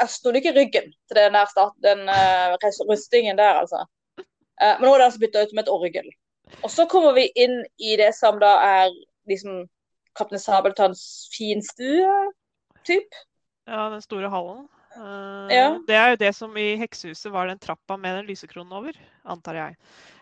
[0.00, 2.54] Jeg sto ikke i ryggen til den, der stat, den uh,
[2.88, 3.82] rustingen der, altså.
[4.16, 6.06] Uh, men nå er det altså bytta ut med et orgel.
[6.62, 8.94] Og så kommer vi inn i det som da er
[9.28, 9.66] liksom
[10.16, 11.02] Kaptein Sabeltanns
[11.34, 12.14] finstue,
[12.90, 13.18] typ.
[13.70, 14.68] Ja, den store hallen.
[14.96, 15.66] Uh, ja.
[15.86, 19.58] Det er jo det som i heksehuset var den trappa med den lysekronen over, antar
[19.60, 19.76] jeg.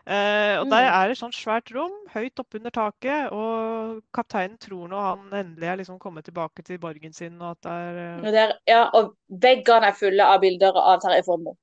[0.08, 0.70] Uh, og mm.
[0.72, 3.32] Der er det sånn svært rom, høyt oppunder taket.
[3.32, 7.36] Og kapteinen tror nå han endelig er liksom kommet tilbake til borgen sin.
[7.40, 8.28] Og at det er, uh...
[8.28, 11.56] det er Ja, og veggene er fulle av bilder av Terje Formoe.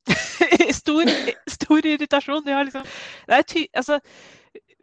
[0.81, 1.09] stor,
[1.49, 2.45] stor irritasjon.
[2.45, 3.99] De har liksom det er ty altså,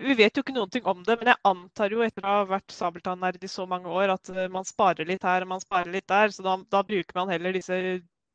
[0.03, 2.47] vi vet jo ikke noen ting om det, men jeg antar jo etter å ha
[2.51, 6.09] vært Sabeltann-nerd i så mange år, at man sparer litt her og man sparer litt
[6.11, 6.33] der.
[6.35, 7.79] Så da, da bruker man heller disse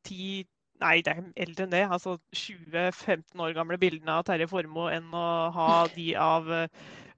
[0.08, 0.46] 10
[0.78, 1.84] Nei, det er eldre enn det.
[1.90, 6.68] Altså 20-15 år gamle bildene av Terje Formoe enn å ha de av eh,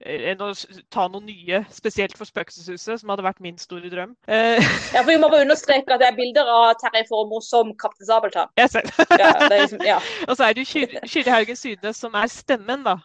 [0.00, 0.48] enn å
[0.92, 4.14] ta noen nye, spesielt for Spøkelseshuset, som hadde vært min store drøm.
[4.32, 4.56] Eh,
[4.94, 8.08] ja, for Vi må bare understreke at det er bilder av Terje Formoe som Kaptein
[8.08, 8.52] Sabeltann.
[8.60, 8.88] Jeg ser.
[9.20, 10.00] ja, liksom, ja.
[10.28, 12.96] Og så er det jo Kyrre Haugen Sydnes som er stemmen, da.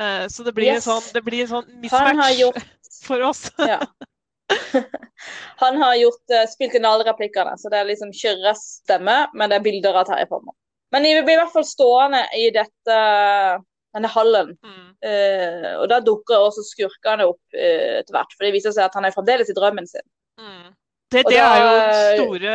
[0.00, 0.88] Eh, så det blir, yes.
[0.88, 2.60] sånn, det blir en sånn mismatch gjort...
[3.06, 3.46] for oss.
[3.58, 3.80] ja.
[5.62, 9.50] Han har gjort, uh, spilt inn alle replikkene, så det er liksom Kyrres stemme, men
[9.50, 10.56] det er bilder av Terje Formoe.
[10.94, 12.98] Men vi blir i hvert fall stående i dette,
[13.96, 14.52] denne hallen.
[14.62, 14.88] Mm.
[15.04, 18.98] Uh, og da dukker også skurkene opp uh, etter hvert, for det viser seg at
[18.98, 20.04] han er fremdeles i drømmen sin.
[20.40, 20.74] Mm.
[21.14, 22.54] Det, det da, er jo den store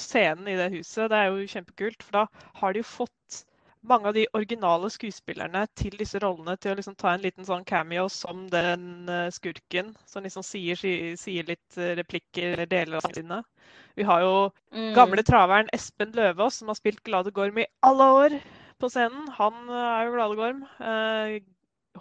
[0.00, 1.08] scenen i det huset.
[1.12, 3.42] Det er jo kjempekult, for da har de jo fått
[3.82, 7.64] mange av de originale skuespillerne til disse rollene til å liksom ta en liten sånn
[7.66, 10.78] cameo som den uh, skurken, som liksom sier,
[11.18, 13.40] sier litt uh, replikker eller deler av sine.
[13.98, 14.34] Vi har jo
[14.74, 14.92] mm.
[14.96, 18.36] gamle traveren Espen Løvaas, som har spilt Glade Gorm i alle år
[18.82, 19.26] på scenen.
[19.38, 20.62] Han uh, er jo Glade Gorm.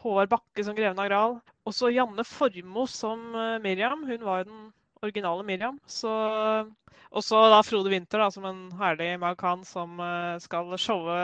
[0.02, 1.34] Håvard Bakke som Greven av Gral.
[1.67, 4.06] Også Janne Formoe som Miriam.
[4.08, 4.62] Hun var jo den
[5.04, 5.80] originale Miriam.
[5.88, 6.12] Så,
[7.12, 11.18] og så da Frode Winther da, som en herlig Magan som uh, skal showe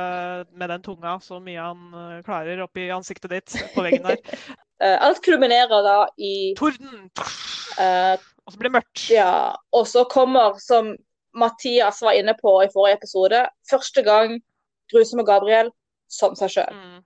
[0.52, 4.22] med den tunga så mye han uh, klarer oppi ansiktet ditt på veggen der.
[4.84, 7.10] uh, alt kulminerer da i Torden!
[7.78, 9.02] og så blir det mørkt.
[9.13, 9.54] Ja.
[9.76, 10.96] Og så kommer, som
[11.38, 14.40] Mathias var inne på i forrige episode, første gang
[14.90, 15.70] Grusomme Gabriel
[16.10, 16.74] som seg sjøl.
[16.74, 17.02] Mm.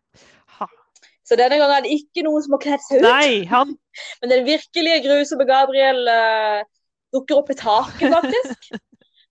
[1.32, 3.06] Så denne gangen er det ikke noen som har kledd seg ut.
[3.06, 3.70] Nei, han...
[4.20, 6.58] Men den virkelige grusomme Gabriel uh,
[7.16, 8.66] dukker opp i taket, faktisk.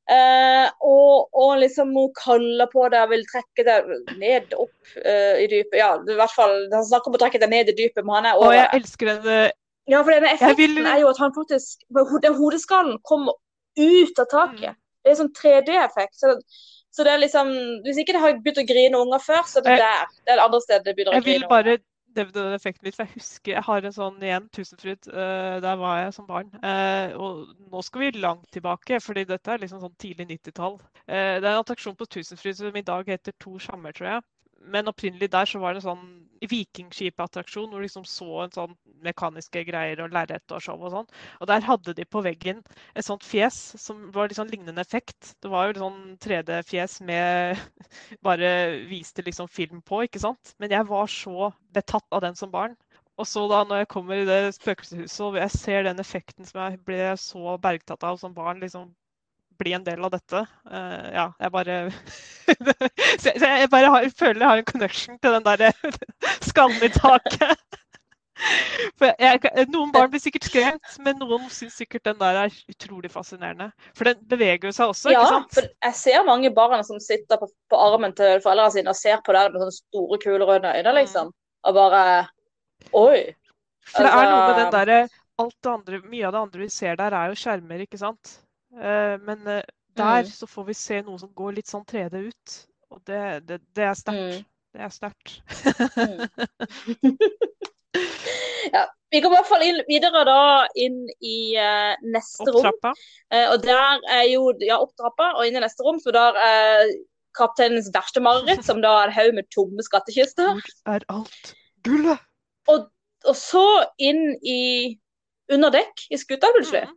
[0.08, 5.44] uh, og, og, liksom hun kaller på deg, vil trekke deg ned opp uh, i
[5.52, 5.76] dypet.
[5.76, 8.30] Ja, i hvert fall, Han snakker om å trekke deg ned i dypet, men han
[8.32, 8.54] er over.
[8.54, 9.52] Å, jeg elsker den.
[9.90, 10.88] Ja, for denne effekten vil...
[10.88, 11.84] er jo at han faktisk
[12.24, 13.36] Den hodeskallen kommer
[13.76, 14.72] ut av taket.
[14.72, 14.82] Mm.
[15.04, 16.16] Det er sånn 3D-effekt.
[16.16, 16.38] så
[16.90, 17.50] så det er liksom,
[17.84, 20.10] Hvis ikke det har begynt å grine unger før, så er det der.
[20.24, 21.36] Det er det andre stedet det begynner å grine.
[21.36, 21.76] Jeg vil bare
[22.16, 22.96] DVD effekten litt.
[22.98, 25.10] For jeg husker jeg har en sånn igjen, Tusenfryd.
[25.12, 26.50] Uh, der var jeg som barn.
[26.64, 30.80] Uh, og nå skal vi langt tilbake, fordi dette er liksom sånn tidlig 90-tall.
[31.06, 34.28] Uh, det er en attraksjon på Tusenfryd som i dag heter To Skjammer, tror jeg
[34.60, 36.08] men opprinnelig der så var det en sånn
[36.48, 41.08] vikingskipattraksjon hvor du liksom så en sånn mekaniske greier og lerret og show og sånn.
[41.40, 42.62] Og der hadde de på veggen
[42.94, 45.34] et sånt fjes som var sånn lignende effekt.
[45.42, 47.60] Det var jo sånn 3D-fjes med
[48.26, 48.50] Bare
[48.88, 50.54] viste liksom film på, ikke sant.
[50.62, 52.76] Men jeg var så betatt av den som barn.
[53.20, 56.62] Og så da når jeg kommer i det spøkelseshuset og jeg ser den effekten som
[56.62, 58.88] jeg ble så bergtatt av som barn, liksom
[59.60, 60.44] bli en del av dette.
[60.68, 61.76] Uh, ja, jeg bare
[63.22, 65.70] Så jeg bare har, føler jeg har en connection til den der
[66.50, 67.80] skallen i taket.
[69.20, 73.70] Jeg, noen barn blir sikkert skremt, men noen syns sikkert den der er utrolig fascinerende.
[73.96, 75.54] For den beveger jo seg også, ja, ikke sant?
[75.58, 79.22] for jeg ser mange barn som sitter på, på armen til foreldrene sine og ser
[79.26, 81.32] på det med sånne store, kule røde øyne, liksom.
[81.68, 82.04] Og bare
[82.96, 83.34] Oi!
[83.90, 85.00] For det er noe med den altså derre
[85.40, 88.32] Alt det andre, mye av det andre vi ser der, er jo skjermer, ikke sant?
[88.78, 89.62] Eh, men eh,
[89.96, 90.30] der Mm.
[90.30, 92.56] så får vi se noe som går litt sånn 3D ut.
[92.90, 94.36] Og det, det, det er sterkt.
[94.38, 94.44] Mm.
[94.70, 95.42] Det er sterkt.
[95.98, 96.20] Mm.
[98.74, 100.38] ja, vi går i hvert fall inn, videre da
[100.78, 102.92] inn i uh, neste opptrappa.
[102.94, 103.04] rom.
[103.34, 106.94] Eh, og der er jo ja, opptrappa og inn i neste rom, så der er
[107.38, 110.54] kapteinens verste mareritt, som da er en haug med tomme skattkister.
[110.54, 111.52] Hvor er alt
[111.86, 112.22] gullet?
[112.70, 113.66] Og så
[114.00, 114.96] inn i
[115.52, 116.86] under dekk i skuta plutselig.
[116.88, 116.96] Mhm.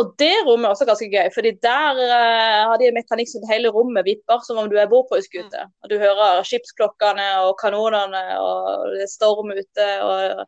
[0.00, 3.44] Og det rommet er også ganske gøy, fordi der uh, har de en mekanikk som
[3.50, 5.66] hele rommet vipper som om du er bord på en skute.
[5.84, 10.46] Og du hører skipsklokkene og kanonene, og det er storm ute, og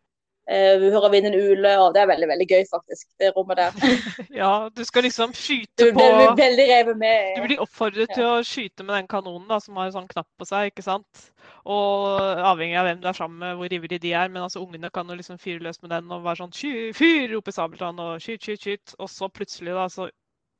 [0.48, 3.76] eh, du hører vinden ule, og det er veldig, veldig gøy faktisk, det rommet der.
[4.40, 7.36] Ja, du skal liksom Du skyte på blir veldig revet med.
[7.36, 10.30] Du blir oppfordret til å skyte med den kanonen da, som har en sånn knapp
[10.40, 11.28] på seg, ikke sant?
[11.64, 14.28] Og avhengig av hvem du er sammen med, hvor ivrige de er.
[14.28, 17.30] Men altså, ungene kan jo liksom fyre løs med den og være sånn «Sky- Fyr!
[17.32, 18.96] roper Sabeltann og skyt, skyt, skyt.
[18.98, 20.10] Og så plutselig da, så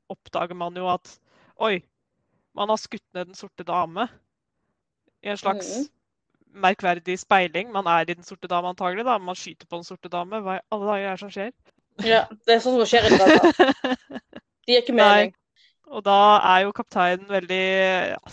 [0.09, 1.11] oppdager man jo at
[1.61, 1.77] oi,
[2.57, 4.07] man har skutt ned Den sorte dame.
[5.21, 5.85] I en slags mm.
[6.65, 7.71] merkverdig speiling.
[7.73, 9.19] Man er i Den sorte dame antagelig, da.
[9.21, 10.41] Man skyter på Den sorte dame.
[10.41, 11.53] Hva i alle dager er det som skjer?
[12.03, 13.53] Ja, det er sånn som skjer i drama.
[14.65, 15.05] Det gir ikke Nei.
[15.05, 15.35] mening.
[15.93, 17.65] Og da er jo kapteinen veldig
[18.15, 18.31] ja,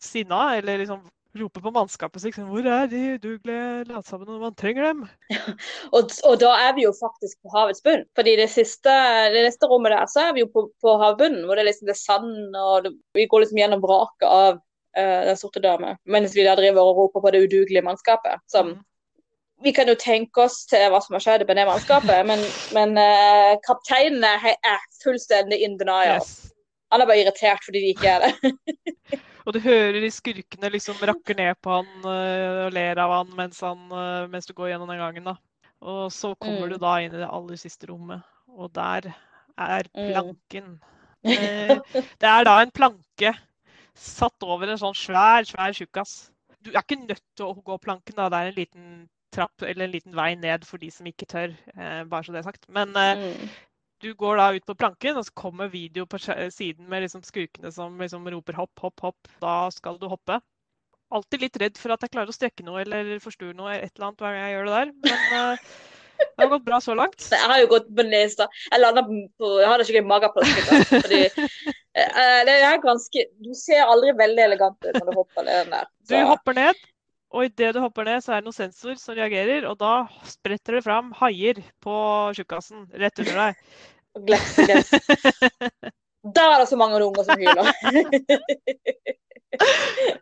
[0.00, 1.02] sinna, eller liksom
[1.40, 2.34] roper på mannskapet sitt.
[2.34, 5.02] Liksom, 'Hvor er de udugelige latsammene når man trenger dem?'
[5.96, 8.04] Og, og da er vi jo faktisk på havets bunn.
[8.14, 8.94] Fordi det siste,
[9.34, 11.96] det neste rommet der, så er vi jo på, på havbunnen, hvor det liksom det
[11.96, 15.96] er sand, og det, vi går liksom gjennom vraket av uh, Den sorte dame.
[16.06, 18.40] Mens vi da driver og roper på det udugelige mannskapet.
[18.46, 18.82] Som Mm.
[19.62, 22.40] vi kan jo tenke oss til hva som har skjedd med det mannskapet, men,
[22.76, 26.20] men uh, kapteinen er, er fullstendig in denial.
[26.20, 26.53] Yes.
[26.94, 28.54] Han er bare irritert fordi de ikke er det.
[29.44, 33.32] Og du hører de skurkene liksom rakker ned på han øh, og ler av han
[33.36, 35.26] mens, han øh, mens du går gjennom den gangen.
[35.28, 35.34] da.
[35.84, 36.70] Og så kommer Mm.
[36.72, 39.10] du da inn i det aller siste rommet, og der
[39.58, 40.06] er Mm.
[40.12, 40.70] planken.
[41.24, 41.82] Mm.
[42.20, 43.34] det er da en planke
[43.94, 46.30] satt over en sånn svær, svær tjukkas.
[46.64, 48.30] Du er ikke nødt til å gå planken, da.
[48.32, 48.88] Det er en liten
[49.34, 51.52] trapp eller en liten vei ned for de som ikke tør.
[51.76, 52.64] Eh, bare så det er sagt.
[52.72, 53.48] Men eh, Mm.
[54.04, 57.72] Du går da ut på planken, og så kommer video på siden med liksom skurkene
[57.72, 59.32] som liksom roper hopp, hopp, hopp.
[59.40, 60.40] Da skal du hoppe.
[61.14, 64.10] Alltid litt redd for at jeg klarer å strekke noe eller forstue noe et eller
[64.10, 64.94] annet hver gang jeg gjør det der.
[65.04, 65.66] Men uh,
[66.24, 67.26] det har gått bra så langt.
[67.30, 68.48] Jeg har jo gått på nesa.
[68.70, 70.64] Jeg landa på Jeg hadde skikkelig mageplask.
[70.90, 75.62] Fordi uh, det er ganske Du ser aldri veldig elegant ut når du hopper ned
[75.62, 75.88] den der.
[76.10, 76.84] Du hopper ned,
[77.34, 80.78] og idet du hopper ned, så er det noen sensor som reagerer, og da spretter
[80.78, 81.96] det fram haier på
[82.36, 83.64] tjukkasen rett under deg.
[84.14, 84.90] Glems, glems.
[86.24, 87.64] Der er det så mange unger som hyler.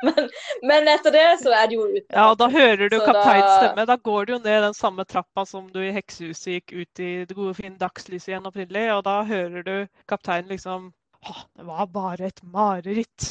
[0.07, 0.31] men,
[0.67, 2.09] men etter det så er det jo ute.
[2.09, 3.85] Ja, og da hører du kapteins stemme.
[3.89, 7.13] Da går du jo ned den samme trappa som du i heksehuset gikk ut i
[7.29, 9.77] det gode, fine dagslyset igjen opprinnelig, og da hører du
[10.11, 10.91] kapteinen liksom
[11.23, 13.29] Å, det var bare et mareritt.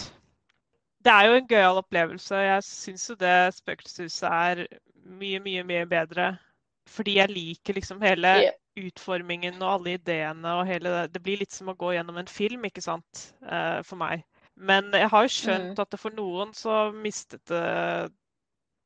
[1.03, 2.37] Det er jo en gøyal opplevelse.
[2.45, 4.61] Jeg syns jo det spøkelseshuset er
[5.03, 6.29] mye, mye, mye bedre.
[6.87, 8.53] Fordi jeg liker liksom hele Ja.
[8.79, 11.13] Utformingen og alle ideene og hele det.
[11.15, 14.23] Det blir litt som å gå gjennom en film, ikke sant, eh, for meg.
[14.55, 15.81] Men jeg har jo skjønt Mm.
[15.81, 18.11] at for noen så mistet det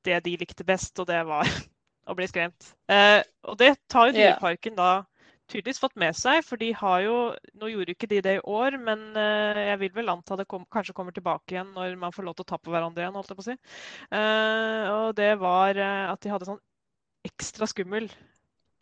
[0.05, 1.43] det de likte best, og det var
[2.09, 2.75] å bli skremt.
[2.89, 4.13] Eh, og det tar jo.
[4.13, 5.03] Dyreparken da
[5.49, 7.17] tydeligvis fått med seg, for de har jo
[7.61, 10.65] Nå gjorde ikke de det i år, men eh, jeg vil vel anta det kom,
[10.73, 13.29] kanskje kommer tilbake igjen når man får lov til å ta på hverandre igjen, holdt
[13.29, 13.57] jeg på å si.
[14.11, 16.61] Eh, og det var eh, at de hadde sånn
[17.25, 18.09] ekstra skummel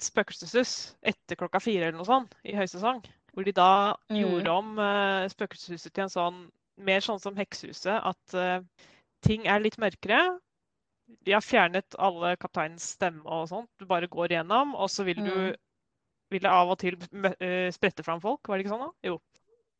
[0.03, 3.03] spøkelseshus etter klokka fire eller noe sånt i høysesong.
[3.33, 4.17] Hvor de da Mm.
[4.19, 6.39] gjorde om uh, spøkelseshuset til en sånn
[6.77, 8.59] mer sånn som heksehuset, at uh,
[9.25, 10.39] ting er litt mørkere.
[11.25, 13.69] De har fjernet alle kapteinens stemme og sånt.
[13.79, 15.55] Du bare går gjennom, og så vil du Mm.
[16.33, 16.95] vil av og til
[17.39, 18.91] eh, sprette fram folk, var det ikke sånn da?
[19.05, 19.19] Jo.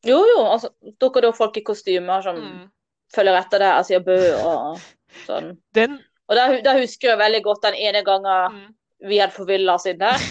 [0.06, 0.44] Jo, jo.
[0.46, 0.68] Altså,
[1.00, 2.70] dukker det opp folk i kostymer som Mm.
[3.12, 4.78] følger etter deg og sier bø og
[5.26, 5.56] sånn.
[5.74, 8.74] Den Og da, da husker jeg veldig godt den ene gangen mm.
[9.08, 10.22] Vi hadde forvilla oss inn der.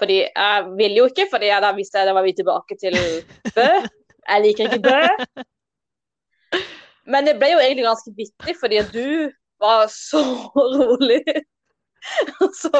[0.00, 2.96] Fordi jeg ville jo ikke, fordi da visste jeg da var vi tilbake til
[3.56, 3.68] Bø.
[4.26, 5.42] Jeg liker ikke Bø.
[7.06, 9.30] Men det ble jo egentlig ganske vittig, fordi du
[9.62, 10.22] var så
[10.56, 11.22] rolig.
[12.54, 12.70] Så,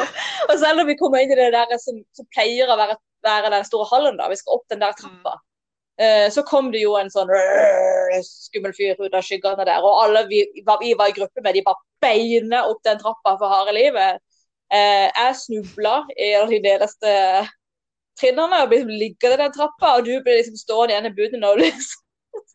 [0.48, 2.94] og selv når vi kommer inn i det der som, som pleier å være,
[3.26, 5.32] være den store hallen, da, vi skal opp den der trappa,
[5.98, 9.82] eh, så kom det jo en sånn rrr, skummel fyr ut av skyggene der.
[9.82, 13.50] Og alle vi, vi var i gruppe med, de bare beina opp den trappa for
[13.50, 14.22] harde livet.
[14.74, 17.12] Eh, jeg snubla i de nederste
[18.18, 21.46] trinnene og ble liggende i den trappa, og du ble liksom stående igjen i bunnen
[21.46, 22.02] og liksom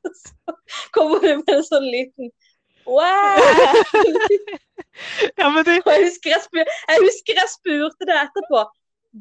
[0.02, 0.56] Så
[0.96, 2.32] kommer du med en sånn liten
[2.90, 3.40] Wow!
[5.38, 5.78] Ja, men det...
[5.86, 8.64] Jeg husker jeg, jeg husker jeg spurte deg etterpå.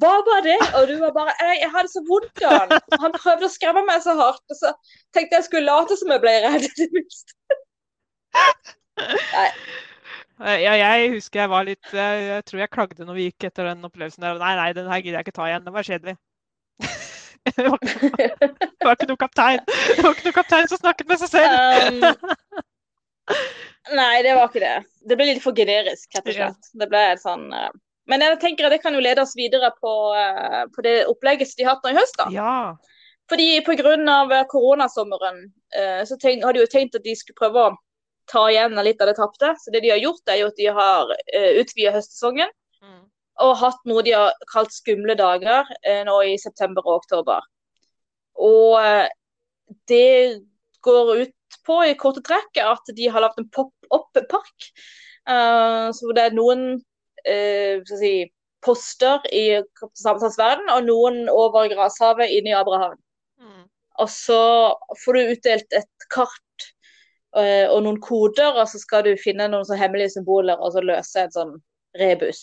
[0.02, 0.56] Hva var det?
[0.78, 2.74] Og du var bare Jeg, jeg hadde så vondt i han.
[3.04, 4.42] Han prøvde å skremme meg så hardt.
[4.50, 4.72] Og så
[5.14, 6.66] tenkte jeg skulle late som jeg ble redd.
[6.66, 7.38] i det minste.
[9.36, 9.48] Nei.
[10.40, 13.50] Eh, Ja, jeg husker jeg var litt Jeg, jeg tror jeg klagde når vi gikk
[13.50, 14.40] etter den opplevelsen der.
[14.40, 15.64] Nei, nei, den her gidder jeg ikke ta igjen.
[15.66, 16.16] Den var kjedelig.
[17.40, 19.62] Det var ikke, det var ikke noe kaptein.
[19.64, 22.04] Det var ikke noe kaptein som snakket med seg selv.
[22.04, 23.38] Um,
[23.96, 24.74] nei, det var ikke det.
[25.08, 26.68] Det ble litt for generisk, rett og slett.
[26.82, 27.70] Det ble sånn eh,
[28.12, 31.56] Men jeg tenker at det kan jo lede oss videre på, eh, på det opplegget
[31.56, 32.20] de har hatt nå i høst.
[32.20, 32.28] da.
[32.34, 32.52] Ja.
[33.32, 34.44] Fordi pga.
[34.52, 35.40] koronasommeren
[35.72, 37.76] eh, så tenk, har de jo tenkt at de skulle prøve å
[38.30, 39.54] ta igjen litt av det tapte.
[39.60, 43.00] Så det de har gjort, er jo at de har uh, utvida høstsesongen Mm.
[43.44, 47.44] og hatt noe de har kalt skumle dager uh, nå i september og oktober.
[48.40, 49.04] Og uh,
[49.90, 50.40] det
[50.80, 54.70] går ut på i korte trekk at de har lagd en pop-up-park.
[55.28, 56.64] Uh, så det er noen
[57.28, 58.30] eh, si,
[58.64, 59.60] poster i
[59.98, 62.98] samtalsverden og noen over Grashavet inne i Abrahavn.
[63.40, 63.64] Mm.
[64.00, 64.42] Og så
[65.04, 66.79] får du utdelt et kart eh,
[67.36, 71.22] og noen koder, og så skal du finne noen sånne hemmelige symboler og så løse
[71.22, 71.52] en sånn
[72.00, 72.40] rebus.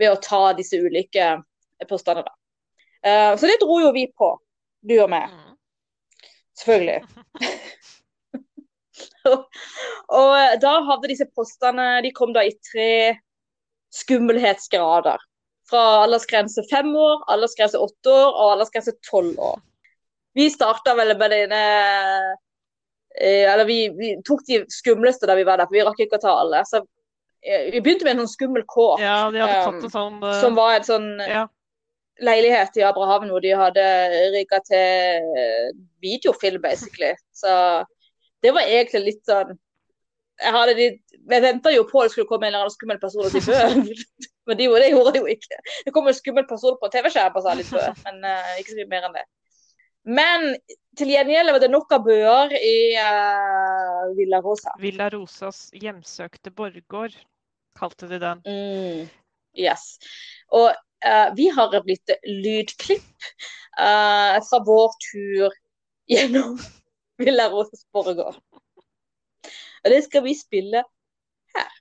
[0.00, 1.32] Ved å ta disse ulike
[1.88, 2.34] postene, da.
[3.02, 4.34] Eh, så det dro jo vi på,
[4.84, 5.32] du og meg.
[5.32, 5.56] Mm.
[6.60, 7.00] Selvfølgelig.
[10.20, 12.92] og da hadde disse postene De kom da i tre
[13.96, 15.20] skummelhetsgrader.
[15.70, 19.58] Fra aldersgrense fem år, aldersgrense åtte år og aldersgrense tolv år.
[20.36, 22.38] Vi starta vel med denne eh,
[23.18, 26.22] Eller vi, vi tok de skumleste da vi var der, for vi rakk ikke å
[26.22, 26.60] ta alle.
[26.68, 26.78] Så
[27.42, 30.36] eh, vi begynte med en sånn skummel kåk, Ja, de hadde tatt en sånn uh,
[30.40, 31.46] som var en sånn ja.
[32.22, 33.86] leilighet i Abrahavn hvor de hadde
[34.36, 35.72] rigga til eh,
[36.04, 37.10] videofilm, basically.
[37.34, 37.50] Så
[38.44, 39.50] det var egentlig litt sånn
[40.40, 40.84] Jeg hadde de,
[41.28, 43.42] Jeg venta jo på at det skulle komme en eller annen skummel person og si
[43.44, 43.58] bø,
[44.48, 45.58] men det, gjorde- det gjorde det jo ikke.
[45.84, 48.78] Det kom en skummel person på TV-skjerm og sa litt bø, men uh, ikke så
[48.80, 49.26] mye mer enn det.
[50.08, 50.54] Men
[50.98, 54.72] til gjengjeld var det nok av bøer i uh, Villa Rosa.
[54.80, 57.14] Villa Rosas hjemsøkte borggård,
[57.78, 58.42] kalte de den.
[58.48, 59.10] Mm,
[59.58, 59.98] yes.
[60.56, 63.28] Og uh, vi har blitt lydklipp
[63.78, 65.58] uh, fra vår tur
[66.10, 66.56] gjennom
[67.20, 68.40] Villa Rosas borggård.
[69.80, 70.84] Og det skal vi spille
[71.54, 71.72] her.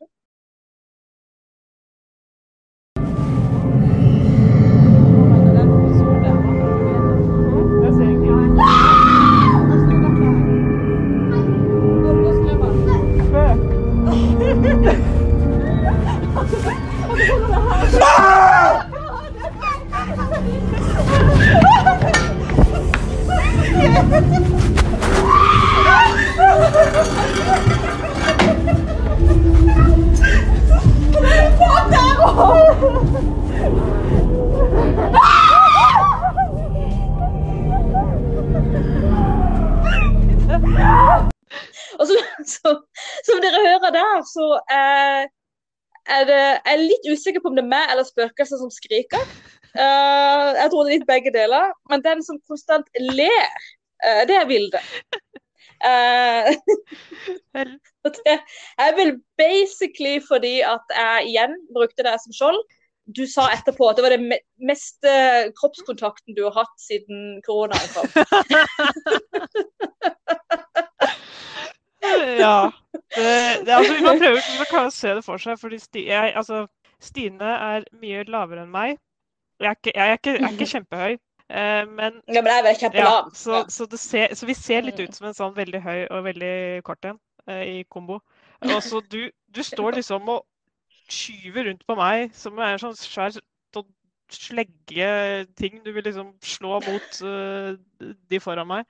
[42.00, 42.16] Og så,
[42.48, 42.72] så,
[43.28, 45.24] som dere hører der, så eh,
[46.18, 49.24] er det, jeg er litt usikker på om det er meg eller spøkelset som skriker.
[49.76, 51.74] Uh, jeg tror det er litt begge deler.
[51.92, 53.60] Men den som konstant ler,
[54.06, 54.82] uh, det er Vilde.
[55.80, 56.50] Uh,
[57.54, 58.26] det
[58.82, 62.60] er vel basically fordi at jeg igjen brukte det som skjold.
[63.16, 64.38] Du sa etterpå at det var den me
[64.70, 65.12] meste
[65.58, 68.08] kroppskontakten du har hatt siden koronaen kom.
[72.40, 72.72] Ja.
[73.16, 76.68] Det, det, altså, man prøver man kan se det for seg, fordi Sti, jeg, altså,
[77.02, 78.98] Stine er mye lavere enn meg.
[79.60, 81.16] Jeg er ikke, jeg er ikke, jeg er ikke kjempehøy,
[81.50, 84.86] eh, men Ja, men jeg er vel ja, så, så, det ser, så vi ser
[84.88, 85.04] litt Mm.
[85.10, 88.22] ut som en sånn veldig høy og veldig kort en eh, i kombo.
[88.62, 90.46] Og så du, du står liksom og
[91.14, 93.46] skyver rundt på meg som er en sånn svær sånn
[94.34, 97.74] sleggeting du vil liksom slå mot uh,
[98.30, 98.86] de foran meg.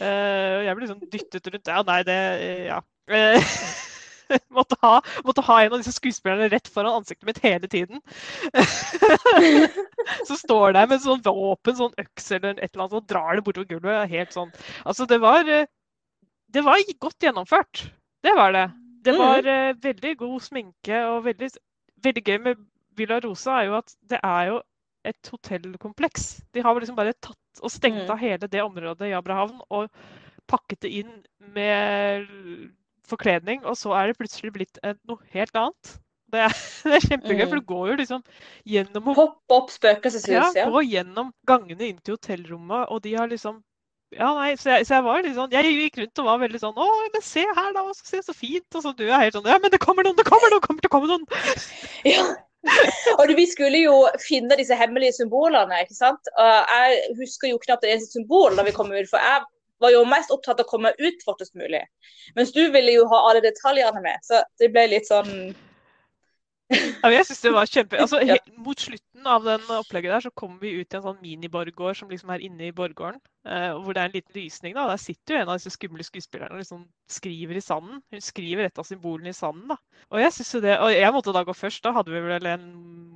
[0.00, 1.70] Uh, og jeg blir liksom dyttet rundt.
[1.72, 2.18] Ja, nei, det
[2.68, 2.82] Ja.
[3.12, 3.56] Eh,
[4.56, 4.94] måtte, ha,
[5.26, 8.00] måtte ha en av disse skuespillerne rett foran ansiktet mitt hele tiden.
[10.28, 13.44] Så står der med sånn våpen, sånn øks eller et eller annet, og drar det
[13.44, 14.08] bortover gulvet.
[14.12, 14.54] Helt sånn.
[14.84, 17.86] Altså, det var Det var godt gjennomført.
[18.24, 18.68] Det var det.
[19.04, 19.18] Det Mhm.
[19.20, 21.50] var eh, veldig god sminke og veldig,
[22.04, 22.62] veldig gøy med
[22.96, 24.60] Villa Rosa er jo at det er jo
[25.04, 26.42] et hotellkompleks.
[26.54, 28.10] De har liksom bare tatt og stengt Mm.
[28.10, 29.90] av hele det området i Abrahavn og
[30.48, 32.26] pakket det inn med
[33.06, 34.78] forkledning, og så er det plutselig blitt
[35.08, 35.98] noe helt annet.
[36.32, 36.48] Det er,
[36.88, 37.60] det er kjempegøy, for Mm.
[37.60, 38.24] du går jo liksom
[38.66, 40.66] gjennom og opp spøkelseshus, ja, ja.
[40.70, 43.62] gå gjennom gangene inn til hotellrommet, og de har liksom
[44.18, 46.60] ja, nei, så jeg, så jeg var litt sånn Jeg gikk rundt og var veldig
[46.62, 47.84] sånn Å, men se her, da!
[47.96, 48.66] Så, se så fint!
[48.74, 50.16] Og så du er helt sånn Ja, men det kommer noen!
[50.18, 50.62] Det kommer noen!
[50.62, 51.64] Det kommer til å komme noen!
[52.14, 52.26] ja.
[53.18, 56.30] Og vi skulle jo finne disse hemmelige symbolene, ikke sant.
[56.40, 59.44] Og jeg husker jo knapt det eneste symbol da vi kom ut, for jeg
[59.84, 61.82] var jo mest opptatt av å komme ut fortest mulig.
[62.38, 65.52] Mens du ville jo ha alle detaljene med, så det ble litt sånn
[67.04, 67.98] Ja, jeg synes det var kjempe...
[68.00, 71.20] Altså, helt, Mot slutten av den opplegget der, så kommer vi ut i en sånn
[71.22, 73.20] miniborggård som liksom er inne i borggården.
[73.46, 74.74] eh, hvor det er en liten lysning.
[74.74, 78.00] da, Der sitter jo en av disse skumle skuespillerne og liksom skriver i sanden.
[78.12, 79.68] Hun skriver et av symbolene i sanden.
[79.68, 79.76] da.
[80.10, 81.82] Og jeg synes jo det, og jeg måtte da gå først.
[81.84, 82.66] Da hadde vi vel en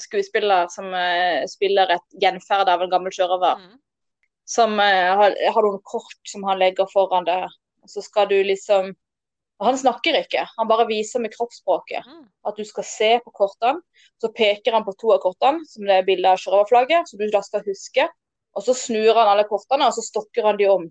[0.00, 0.86] skuespiller som
[1.50, 3.74] spiller et gjenferd av en gammel sjørøver Mm.
[4.48, 7.44] som har, har noen kort som han legger foran deg.
[7.84, 8.94] Og så skal du liksom
[9.60, 12.24] og Han snakker ikke, han bare viser med kroppsspråket Mm.
[12.46, 13.80] at du skal se på kortene.
[14.20, 17.30] Så peker han på to av kortene, som det er bilde av sjørøverflagget, som du
[17.30, 18.08] da skal huske.
[18.56, 20.90] Og så snur han alle kortene, og så stokker han de om.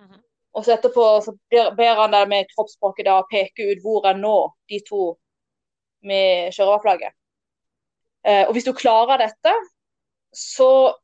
[0.00, 0.20] Mhm.
[0.54, 4.52] Og så etterpå så ber, han deg med kroppsspråket da peke ut hvor er nå
[4.68, 5.16] de to
[6.02, 7.12] med sjørøverflagget.
[8.24, 9.54] Eh, og hvis du klarer dette,
[10.34, 10.94] så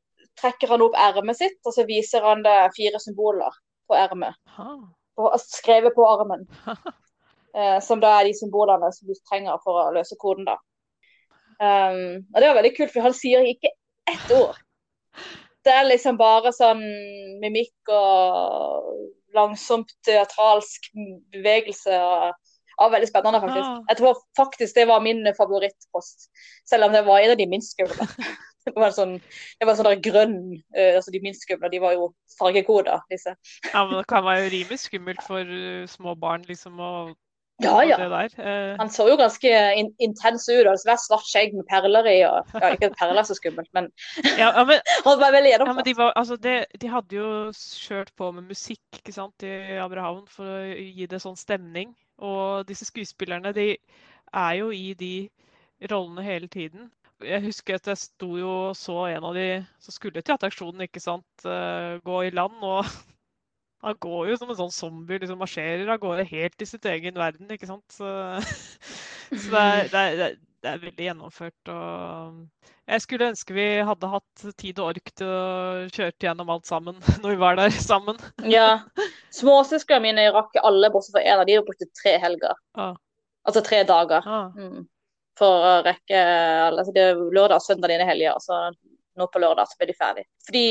[0.40, 3.50] trekker han opp ermet sitt, og så viser han deg fire symboler
[3.88, 4.34] på ermet.
[5.20, 6.48] På- skrevet på armen.
[7.50, 10.52] Eh, som da er de symbolene som du trenger for å løse koden, da.
[11.58, 13.72] Um, og det var veldig kult, for han sier ikke
[14.06, 14.60] ett ord.
[15.66, 16.78] Det er liksom bare sånn
[17.42, 18.86] mimikk og
[19.36, 20.88] langsomt teatralsk
[21.34, 21.98] bevegelse.
[21.98, 22.30] og
[22.80, 23.66] ja, Veldig spennende, faktisk.
[23.66, 23.82] Ah.
[23.90, 26.30] Jeg tror faktisk det var min favorittpost,
[26.70, 28.08] selv om det var en av de minst skumle.
[28.66, 29.16] Det var sånn,
[29.60, 30.36] det var sånn der grønn
[30.76, 33.34] uh, altså De minst skumle de var jo fargekoder, disse.
[33.70, 36.92] Ja, men det kan være rimelig skummelt for uh, små barn liksom å
[37.60, 37.96] Ja, ja.
[38.00, 40.64] Eh, Han så jo ganske in intens ut.
[40.64, 42.14] og Svært svart skjegg med perler i.
[42.24, 43.90] og ja, Ikke at perler er så skummelt, men
[44.24, 47.32] ja, ja, men, han var veldig ja, men de, var, altså det, de hadde jo
[47.52, 51.92] kjørt på med musikk ikke sant, i Abrahavn for å gi det sånn stemning.
[52.20, 53.74] Og disse skuespillerne de
[54.32, 55.14] er jo i de
[55.90, 56.88] rollene hele tiden.
[57.26, 59.46] Jeg husker at jeg sto jo og så en av de
[59.82, 62.58] som skulle til attraksjonen, ikke sant, eh, gå i land.
[62.62, 62.84] og
[63.84, 67.16] Han går jo som en sånn zombie, liksom marsjerer av gårde helt i sitt egen
[67.16, 67.86] verden, ikke sant.
[67.92, 68.08] Så,
[69.32, 71.70] så det, er, det, er, det er- veldig gjennomført.
[71.72, 76.68] og Jeg skulle ønske vi hadde hatt tid og ork til å kjøre gjennom alt
[76.68, 78.20] sammen når vi var der sammen.
[78.44, 78.82] Ja.
[79.32, 82.56] Småsøsknene mine rakk alle, bortsett fra en av de, og brukte tre helger.
[82.76, 82.96] Ah.
[83.48, 84.50] Altså tre dager Ah.
[84.52, 84.84] mm.
[85.40, 86.20] For å rekke
[86.68, 88.68] altså det er lørdag søndag dine helger, så
[89.18, 90.26] nå på lørdag så ble de ferdig.
[90.46, 90.66] Fordi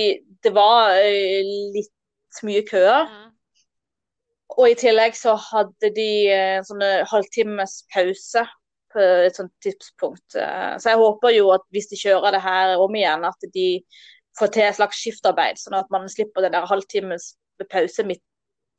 [0.46, 1.42] det var eh,
[1.76, 3.10] litt mye køer.
[4.60, 8.46] Og i tillegg så hadde de en sånn halvtimes pause
[8.94, 10.36] på et sånt tidspunkt.
[10.36, 13.68] Eh, Så jeg håper jo at hvis de kjører det her om igjen, at de
[14.40, 17.34] får til et slags skiftarbeid, sånn at man slipper den der halvtimes
[17.70, 18.24] pause midt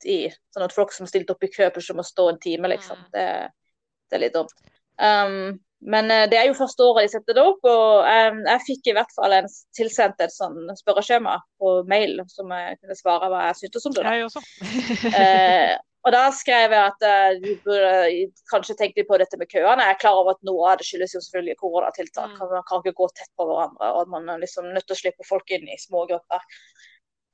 [0.09, 0.25] i.
[0.55, 3.01] Sånn at folk som stilte opp i kø, plutselig må stå en time, liksom.
[3.15, 3.27] Det,
[4.09, 4.55] det er litt dumt.
[4.97, 8.65] Um, men eh, det er jo første året de setter det opp, og eh, jeg
[8.67, 13.31] fikk i hvert fall en tilsendt et sånn spørreskjema på mail som jeg kunne svare
[13.33, 14.05] hva jeg syntes om det.
[14.05, 14.19] da.
[14.19, 14.45] Jeg også.
[15.21, 15.77] Eh,
[16.07, 19.85] og da skrev jeg at eh, du burde kanskje tenke på dette med køene.
[19.85, 22.37] Jeg er klar over at noe av det skyldes jo selvfølgelig koronatiltak.
[22.37, 22.55] Mm.
[22.55, 25.29] Man kan ikke gå tett på hverandre, og man er liksom nødt til å slippe
[25.29, 26.47] folk inn i små grupper.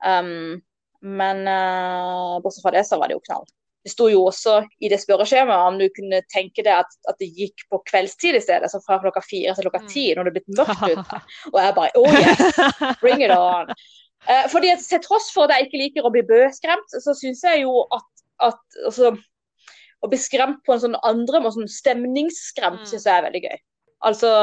[0.03, 0.59] Um,
[0.99, 3.47] men eh, bortsett fra det, så var det jo knall.
[3.85, 7.29] Det sto jo også i det spørreskjemaet om du kunne tenke deg at, at det
[7.37, 9.87] gikk på kveldstid i stedet, så fra klokka fire til klokka Mm.
[9.93, 11.21] ti, når det er blitt mørkt ute.
[11.53, 13.71] Og jeg bare oh yes, bring it on.
[14.27, 17.43] Eh, fordi at Til tross for at jeg ikke liker å bli bøskremt, så syns
[17.47, 18.07] jeg jo at,
[18.49, 18.59] at
[18.89, 19.13] altså,
[20.03, 22.89] å bli skremt på en sånn andre måte, sånn stemningsskremt, Mm.
[22.91, 23.57] syns jeg er veldig gøy.
[24.09, 24.33] Altså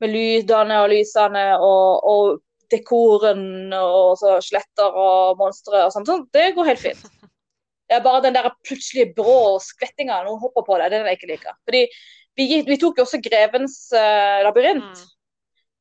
[0.00, 6.06] med lydene og lysene og, og dekoren og så sletter og monstre og sånt.
[6.08, 6.30] sånt.
[6.32, 7.04] Det går helt fint.
[7.88, 11.12] Det er bare den der plutselige brå skvettinga hun hopper på deg, det er det
[11.12, 11.58] jeg ikke liker.
[11.68, 11.82] Fordi
[12.38, 15.04] vi, vi tok jo også Grevens uh, labyrint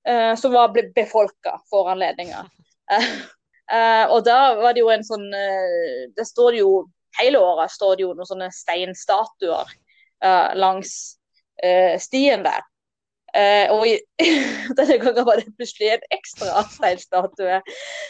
[0.03, 0.11] Mm.
[0.11, 2.45] uh, som var befolka for anledninga.
[3.73, 5.23] Eh, og da var det jo en sånn
[6.13, 6.71] Det står jo
[7.15, 9.71] hele året står det jo noen sånne steinstatuer
[10.59, 10.91] langs
[12.03, 12.59] stien der.
[13.33, 13.95] Uh, og i,
[14.77, 17.61] denne gangen var det plutselig en ekstra steinstatue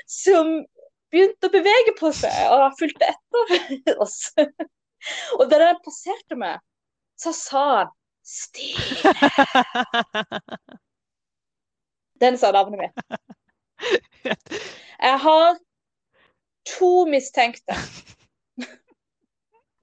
[0.09, 0.57] som
[1.13, 4.19] begynte å bevege på seg, og han fulgte etter oss.
[5.37, 6.63] Og da den passerte meg,
[7.19, 7.91] så sa han
[8.23, 9.11] Stine.
[12.23, 12.95] Den sa navnet mitt.
[14.23, 15.57] Jeg har
[16.77, 17.75] to mistenkte.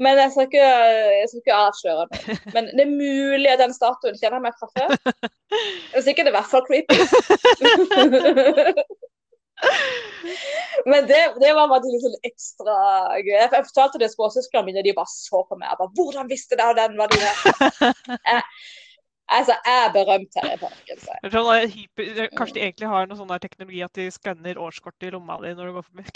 [0.00, 0.68] Men jeg skal ikke,
[1.18, 2.36] jeg skal ikke avsløre noe.
[2.54, 4.96] Men det er mulig at den statuen kjenner meg fra før.
[5.92, 6.96] Hvis ikke det er i hvert fall creepy.
[10.90, 12.76] Men det, det var bare litt sånn ekstra
[13.20, 13.34] gøy.
[13.36, 15.68] Jeg fortalte det småsøsknene mine, de bare så på meg.
[15.68, 17.24] Jeg bare, 'Hvordan visste du den var din?'
[19.30, 20.98] Altså, jeg er berømt her i parken.
[20.98, 21.42] Så.
[21.74, 25.52] Hyper, kanskje de egentlig har noe sånn teknologi at de skanner årskort i lomma di
[25.54, 26.06] når du går forbi.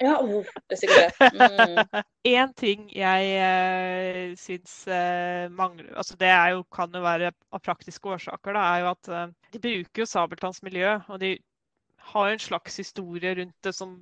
[0.00, 1.30] ja, oh, det er sikkert det.
[1.38, 2.02] Mm.
[2.34, 8.08] En ting jeg uh, syns uh, mangler altså Det jo, kan jo være av praktiske
[8.16, 8.56] årsaker.
[8.56, 11.36] Da, er jo at uh, De bruker jo Sabeltanns miljø, og de
[12.12, 13.96] har en slags historie rundt det som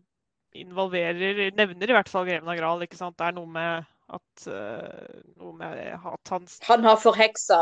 [0.52, 2.84] involverer Nevner i hvert fall Greven av Gral.
[2.84, 3.16] ikke sant?
[3.18, 7.60] Det er noe med at uh, noe med at han Han har forheksa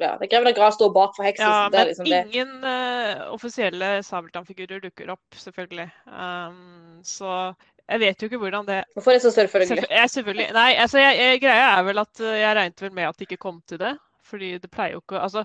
[0.00, 1.54] ja, Greven av Gral står bak forhekselsen.
[1.54, 5.88] Ja, men liksom ingen uh, offisielle Sabeltann-figurer dukker opp, selvfølgelig.
[6.06, 7.54] Um, så
[7.88, 9.86] jeg vet jo ikke hvordan det Hvorfor er det så selvfølgelig?
[9.90, 13.18] jeg, selvfølgelig nei, altså jeg, jeg, greia er vel at jeg regnet vel med at
[13.18, 13.96] det ikke kom til det.
[14.28, 15.44] Fordi det pleier jo ikke altså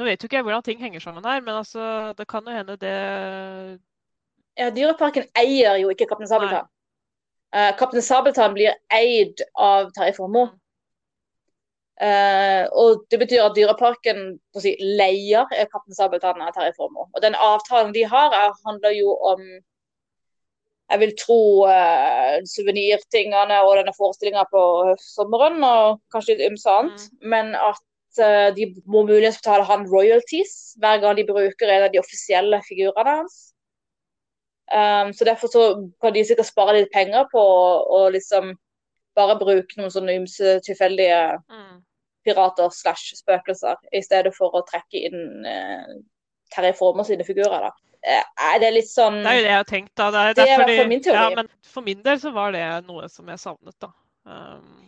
[0.00, 2.56] nå vet jo ikke jeg hvordan ting henger sammen her, men altså, det kan jo
[2.56, 2.96] hende det
[4.58, 6.68] Ja, Dyreparken eier jo ikke Kaptein Sabeltann.
[7.54, 10.50] Uh, Kaptein Sabeltann blir eid av Terje Formoe.
[12.00, 17.08] Uh, og det betyr at Dyreparken si, leier Kaptein Sabeltann av Terje Formoe.
[17.14, 19.44] Og den avtalen de har, er, handler jo om
[20.90, 24.62] jeg vil tro uh, suvenirtingene og denne forestillinga på
[25.04, 27.06] sommeren, og kanskje litt ymse annet.
[27.20, 27.28] Mm.
[27.34, 27.84] Men at
[28.18, 32.58] Eh, de må muligens betale han royalties hver gang de bruker en av de offisielle
[32.66, 33.38] figurene hans.
[34.70, 35.62] Um, så Derfor så
[36.02, 38.52] kan de sikkert spare litt penger på å liksom
[39.18, 41.18] bare bruke noen sånne ymse tilfeldige
[41.50, 41.80] mm.
[42.26, 45.96] pirater slash spøkelser, i stedet for å trekke inn uh,
[46.54, 47.66] Terje Former sine figurer.
[47.66, 47.72] da.
[48.00, 49.94] Det er det litt sånn Det er jo det jeg har tenkt.
[49.94, 50.10] da.
[50.10, 51.18] Det er, det er i hvert fall min teori.
[51.18, 53.90] Ja, men for min del så var det noe som jeg savnet, da.
[54.30, 54.79] Um.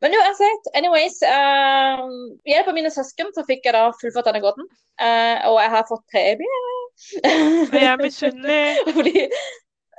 [0.00, 2.04] Men uansett, anyways uh,
[2.48, 4.68] Hjelp av mine søsken så fikk jeg da fullført denne gåten.
[5.00, 6.60] Uh, og jeg har fått premie.
[7.10, 8.62] Jeg er misunnelig.
[8.96, 9.26] Fordi,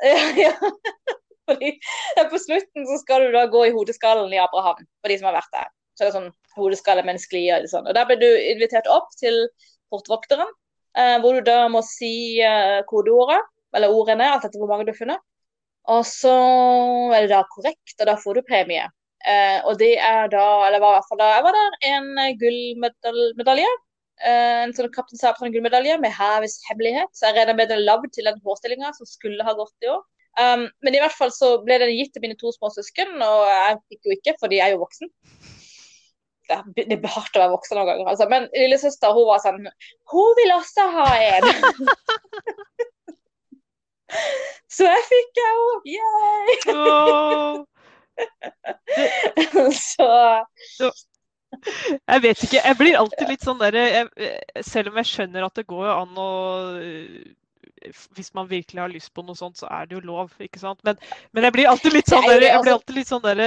[0.05, 0.53] ja, ja.
[1.49, 1.71] Fordi
[2.31, 5.37] på slutten så skal du da gå i hodeskallen i Abraham, for de som har
[5.39, 5.69] vært der.
[5.93, 7.89] Så det er sånn hodeskalle med en sklie og sånn.
[7.89, 9.37] Og der ble du invitert opp til
[9.93, 10.49] portvokteren,
[10.97, 13.41] uh, hvor du da må si uh, kodeordet,
[13.77, 15.21] eller ordene, alt etter hvor mange du har funnet.
[15.91, 16.33] Og så
[17.15, 18.85] er det da korrekt, og da får du premie.
[19.29, 22.07] Eh, og det er da, eller var i hvert fall da jeg var der, en
[22.41, 23.71] gullmedalje.
[24.21, 27.11] Eh, en sånn Kaptein Sabeltann gullmedalje med havets hemmelighet.
[27.17, 30.01] Så jeg regner med den lagd til den forestillinga som skulle ha gått i år.
[30.39, 33.49] Um, men i hvert fall så ble den gitt til mine to små søsken, og
[33.49, 35.11] jeg fikk jo ikke, fordi jeg er jo voksen.
[36.51, 38.27] Det, er hardt å være voksen noen ganger, altså.
[38.31, 39.69] Men lillesøster hun var sånn
[40.11, 41.45] Hun vil også ha en!
[44.75, 45.91] så jeg fikk jeg òg!
[45.95, 47.61] Yay!
[49.91, 50.09] så
[52.07, 52.61] Jeg vet ikke.
[52.63, 54.07] Jeg blir alltid litt sånn derre
[54.63, 56.31] Selv om jeg skjønner at det går an å
[58.15, 60.77] hvis man virkelig har lyst på noe sånt, så er det jo lov, ikke sant.
[60.85, 60.99] Men,
[61.33, 63.41] men jeg blir alltid litt sånn der, jeg blir alltid litt sånn der,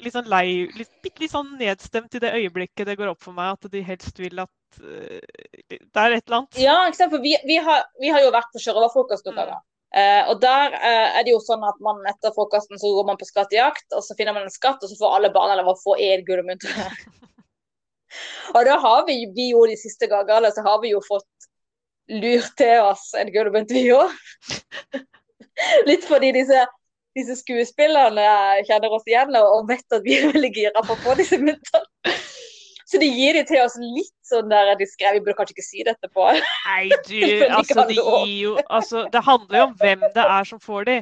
[0.00, 3.56] litt sånn lei litt, litt, sånn nedstemt i det øyeblikket det går opp for meg
[3.56, 6.60] at de helst vil at det er et eller annet.
[6.60, 7.12] Ja, ikke sant?
[7.12, 9.40] for vi, vi, har, vi har, jo vært på sjørøverfrokost noen mm.
[9.42, 9.60] ganger.
[9.90, 13.18] Uh, og der uh, er det jo sånn at man etter frokosten så går man
[13.18, 15.80] på skattejakt, og så finner man en skatt, og så får alle barna lov å
[15.80, 16.66] få én gullmynt.
[18.54, 21.50] og da har vi, vi jo de siste gangene så har vi jo fått
[22.10, 24.14] lurt til oss en gullmynt, vi òg.
[25.90, 26.62] Litt fordi disse,
[27.18, 28.30] disse, skuespillerne
[28.68, 31.38] kjenner oss igjen og, og vet at vi er veldig gira på å få disse
[31.42, 32.14] myntene.
[32.90, 35.66] Så de gir de til oss litt sånn der de skrev Vi burde kanskje ikke
[35.66, 37.18] si dette på Nei, du,
[37.48, 40.96] altså, de gir jo, altså, det handler jo om hvem det er som får de.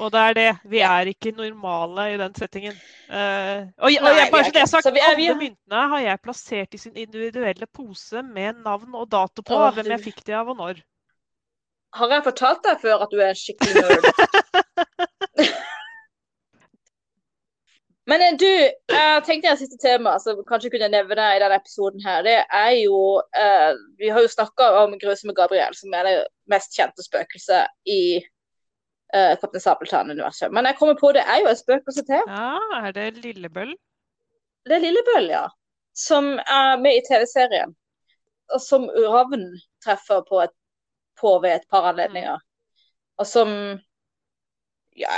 [0.00, 0.50] Og det er det.
[0.72, 2.76] Vi er ikke normale i den settingen.
[3.12, 6.04] Uh, og, og jeg, bare så det er sagt, vi er, vi Alle myntene har
[6.06, 9.58] jeg plassert i sin individuelle pose med navn og dato på.
[9.58, 10.80] Åh, hvem jeg fikk de av og når.
[11.92, 14.31] Har jeg fortalt deg før at du er skikkelig nerd?
[18.10, 22.02] Men eh, du, jeg tenkte jeg siste tema som kanskje kunne nevne i denne episoden
[22.02, 26.14] her, det er jo uh, Vi har jo snakka om Grusomme Gabriel, som er det
[26.50, 28.02] mest kjente spøkelset i
[29.14, 30.50] uh, Kaptein Sabeltann-universet.
[30.50, 32.26] Men jeg kommer på det er jo et spøkelse til.
[32.26, 33.76] Ja, Er det Lillebøll?
[34.66, 35.46] Det er Lillebøll, ja.
[35.94, 37.74] Som er med i TV-serien.
[38.52, 39.46] Og som Ravn
[39.84, 40.54] treffer på, et,
[41.20, 42.38] på ved et par anledninger.
[43.20, 43.48] og som
[44.98, 45.08] ja,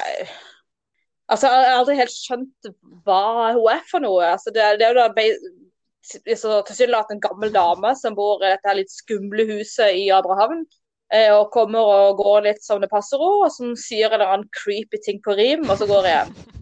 [1.33, 2.73] Altså, jeg har aldri helt skjønt
[3.07, 4.25] hva hun er for noe.
[4.35, 8.93] Altså, det, det er jo da tilsynelatende en gammel dame som bor i dette litt
[8.93, 10.67] skumle huset i Abrahavn.
[11.15, 14.35] Eh, og kommer og går litt som det passer henne, og som sier en eller
[14.35, 16.53] annen creepy ting på rim, og så går jeg.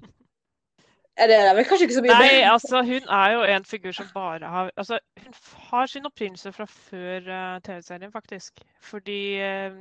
[1.22, 4.06] Er det, det kanskje ikke så mye Nei, altså hun er jo en figur som
[4.14, 5.34] bare har Altså hun
[5.68, 8.62] har sin opprinnelse fra før uh, TV-serien, faktisk.
[8.80, 9.76] Fordi uh,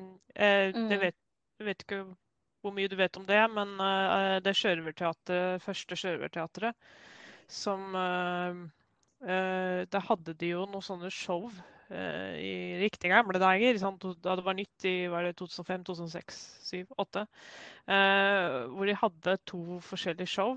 [0.76, 0.90] mm.
[0.90, 1.18] det vet,
[1.64, 2.04] vet ikke
[2.62, 3.74] hvor mye du vet om det, men
[4.46, 6.78] det sjørøverteatret, første sjørøverteatret,
[7.52, 7.96] som
[9.22, 11.50] Da hadde de jo noen sånne show
[11.92, 13.78] i riktig gamle dager,
[14.24, 14.96] da det var nytt i
[15.38, 16.40] 2005, 2006,
[16.70, 17.26] 2007, 2008.
[18.78, 20.56] hvor de hadde to forskjellige show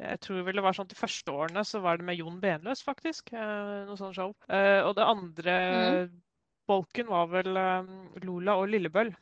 [0.00, 2.82] jeg tror vel det var sånn De første årene så var det med Jon Benløs,
[2.84, 3.32] faktisk.
[3.36, 4.32] Eh, noe sånt show.
[4.48, 6.14] Eh, og det andre mm.
[6.70, 7.92] bolken var vel eh,
[8.24, 9.12] Lola og Lillebøll.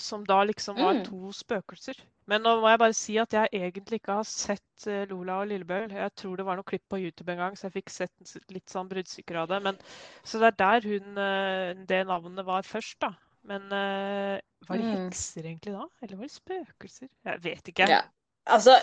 [0.00, 1.04] Som da liksom var mm.
[1.06, 1.98] to spøkelser.
[2.30, 5.90] Men nå må jeg bare si at jeg egentlig ikke har sett Lola og Lillebøl.
[5.92, 8.70] Jeg tror det var noen klipp på YouTube en gang, så jeg fikk sett litt
[8.70, 9.58] sånn bruddstykker av det.
[9.66, 9.80] Men,
[10.22, 11.18] så det er der hun,
[11.90, 13.10] det navnet var først, da.
[13.50, 14.94] Men var de mm.
[14.94, 15.88] hekser egentlig da?
[16.04, 17.10] Eller var de spøkelser?
[17.28, 17.90] Jeg vet ikke.
[17.90, 18.00] Ja.
[18.46, 18.78] Altså,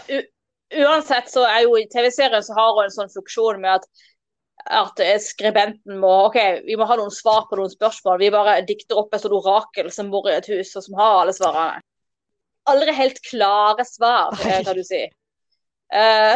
[0.83, 3.87] uansett så er jo i TV-serien så har hun en sånn funksjon med at
[4.65, 8.19] at skribenten må OK, vi må ha noen svar på noen spørsmål.
[8.19, 11.21] Vi bare dikter opp et sånt orakel som bor i et hus, og som har
[11.21, 11.83] alle svarene.
[12.67, 15.05] Aldri helt klare svar, kan du si.
[15.87, 16.35] Uh,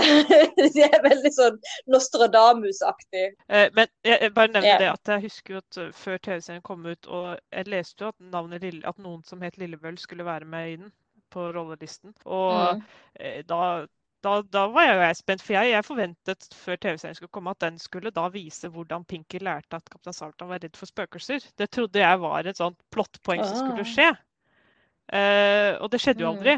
[0.55, 1.57] de er veldig sånn
[1.91, 3.33] Nostradamus-aktig.
[3.51, 4.79] Uh, men jeg, jeg bare nevner yeah.
[4.79, 8.17] det at jeg husker jo at før TV-serien kom ut, og jeg leste jo at,
[8.31, 10.93] navnet Lille, at noen som het Lillebøll skulle være med i den
[11.35, 12.15] på rollelisten.
[12.23, 12.85] Og mm.
[13.19, 13.59] uh, da
[14.23, 17.63] da, da, var jeg, jeg spent, for jeg, jeg forventet før TV-serien skulle komme, at
[17.63, 21.47] den skulle da vise hvordan Pinky lærte at kaptein Sabeltann var redd for spøkelser.
[21.57, 23.93] Det trodde jeg var et sånt plottpoeng som skulle ah.
[23.95, 24.09] skje.
[25.11, 26.55] Uh, og det skjedde jo aldri.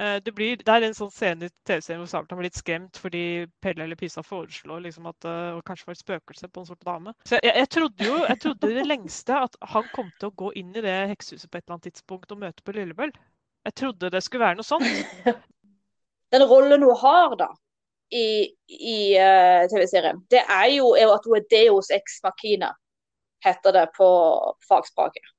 [0.00, 3.00] Uh, det, blir, det, er en sånn scene i TV-serien hvor Sabeltann blir litt skremt
[3.00, 3.24] fordi
[3.64, 5.36] Pelle eller Pisa foreslår liksom at det
[5.68, 7.16] kanskje var et spøkelse på en sort dame.
[7.28, 10.52] Så jeg, jeg, trodde jo jeg trodde det lengste at han kom til å gå
[10.60, 13.16] inn i det heksehuset på et eller annet tidspunkt og møte på Lillebøll.
[13.68, 15.48] Jeg trodde det skulle være noe sånt.
[16.32, 17.48] Den rollen hun har da
[18.10, 22.72] i, i uh, TV-serien, det er jo at hun er Deos ex machina,
[23.44, 24.08] heter det på
[24.68, 25.30] fagspråket.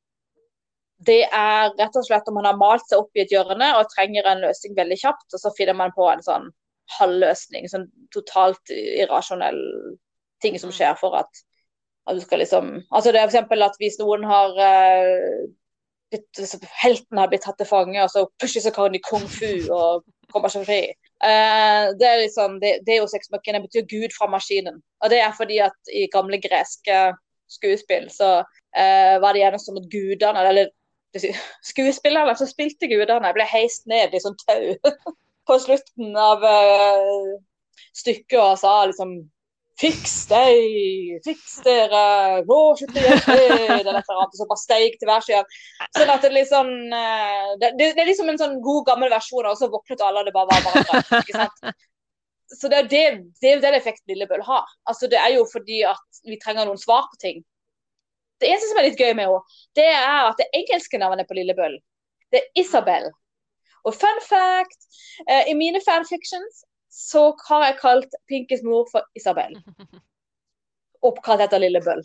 [1.02, 3.89] Det er rett og slett om man har malt seg opp i et hjørne og
[3.92, 6.52] trenger en løsning veldig kjapt, og så finner man på en sånn
[7.00, 9.62] halvløsning, sånn totalt irrasjonell
[10.44, 11.42] ting som skjer for at,
[12.10, 13.66] at du skal liksom Altså det er f.eks.
[13.68, 15.42] at hvis noen har uh,
[16.12, 19.49] blitt, helten har blitt tatt til fange, og så plutselig så kan de kung fu
[19.74, 20.82] og kommer seg fri.
[21.22, 24.82] Uh, det er liksom, det, sexmakkene betyr Gud fra maskinen.
[25.03, 27.01] Og det er fordi at i gamle greske
[27.51, 30.72] skuespill så uh, var det gjerne som at gudene, eller
[31.68, 34.93] skuespillerne som spilte gudene, ble heist ned i sånn tau
[35.47, 37.36] på slutten av uh,
[37.97, 39.18] stykket og sa liksom
[39.80, 41.22] Fiks deg!
[41.26, 42.41] Fiks dere!
[42.45, 43.22] Gå skikkelig hjem!
[43.80, 45.43] Eller et eller så bare steik til hver side.
[45.97, 46.74] Sånn at det, liksom,
[47.61, 50.36] det, det, er liksom en sånn god, gammel versjon, og så våknet alle, og det
[50.36, 51.22] bare var hverandre.
[51.24, 51.80] ikke sant?
[52.51, 53.03] Så det er det,
[53.39, 54.67] det, er den effekten Lillebøll har.
[54.89, 57.39] Altså, det er jo fordi at vi trenger noen svar på ting.
[58.41, 61.38] Det eneste som er litt gøy med henne, det er at det engelske navnet på
[61.38, 61.78] Lillebøll,
[62.34, 63.07] det er Isabel.
[63.88, 64.82] Og fun fact,
[65.30, 69.56] uh, i mine fanfictions så har jeg kalt Pinkys mor for Isabel.
[71.08, 72.04] Oppkalt etter Lille Bøll.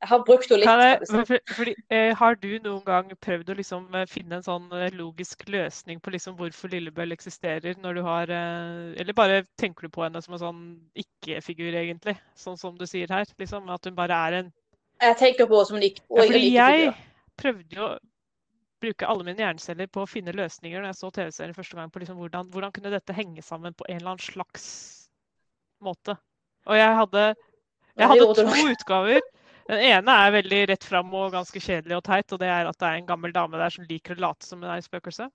[0.00, 1.02] Jeg har brukt henne litt.
[1.12, 4.70] Jeg, for, fordi, eh, har du noen gang prøvd å liksom, eh, finne en sånn
[4.72, 7.76] eh, logisk løsning på liksom, hvorfor Lillebøll eksisterer?
[7.84, 10.62] når du har, eh, Eller bare tenker du på henne som en sånn
[10.96, 12.16] ikke-figur, egentlig?
[12.34, 13.28] Sånn som du sier her?
[13.38, 14.52] Liksom, at hun bare er en
[15.04, 16.16] Jeg tenker på henne som en ikke-figur.
[16.16, 16.94] Ja, fordi jeg
[17.36, 17.92] prøvde jo
[18.80, 22.02] bruke alle mine hjerneceller på å finne løsninger når jeg så TV-serien første gang på
[22.02, 24.64] liksom hvordan, hvordan, kunne dette henge sammen på en eller annen slags
[25.84, 26.16] måte.
[26.68, 27.26] Og jeg hadde,
[27.96, 29.20] jeg hadde to utgaver.
[29.70, 32.78] Den ene er veldig rett fram og ganske kjedelig og teit, og det er at
[32.80, 35.28] det er en gammel dame der som liker å late som hun er i spøkelse.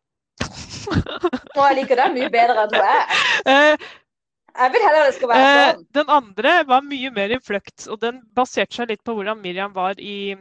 [1.55, 3.21] Og jeg liker den mye bedre enn du er.
[3.45, 3.85] Eh,
[4.55, 5.85] jeg vil heller det skal være eh, sånn.
[5.97, 9.73] Den andre var mye mer i fløkt, og den baserte seg litt på hvordan Miriam
[9.75, 10.35] var i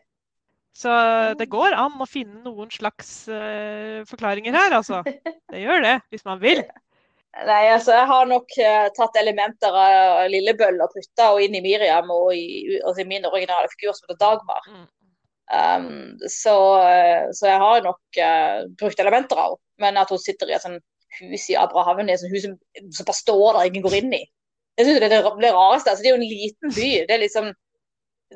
[0.77, 0.91] Så
[1.37, 5.01] det går an å finne noen slags uh, forklaringer her, altså.
[5.03, 6.63] Det gjør det, hvis man vil.
[7.47, 11.63] Nei, altså jeg har nok uh, tatt elementer av Lillebøll og putta og inn i
[11.63, 14.67] Miriam og i, altså, min originale figur som heter Dagmar.
[14.71, 14.87] Mm.
[15.51, 15.87] Um,
[16.31, 16.55] så,
[17.35, 19.65] så jeg har nok uh, brukt elementer av henne.
[19.81, 20.83] Men at hun sitter i et sånt
[21.19, 22.53] hus i Abrahavn, i et sånt hus som,
[22.93, 24.21] som bare står der ingen går inn i.
[24.81, 25.91] Jeg synes det er det, rareste.
[25.93, 26.89] Altså, det er jo en liten by.
[27.07, 27.51] Det er liksom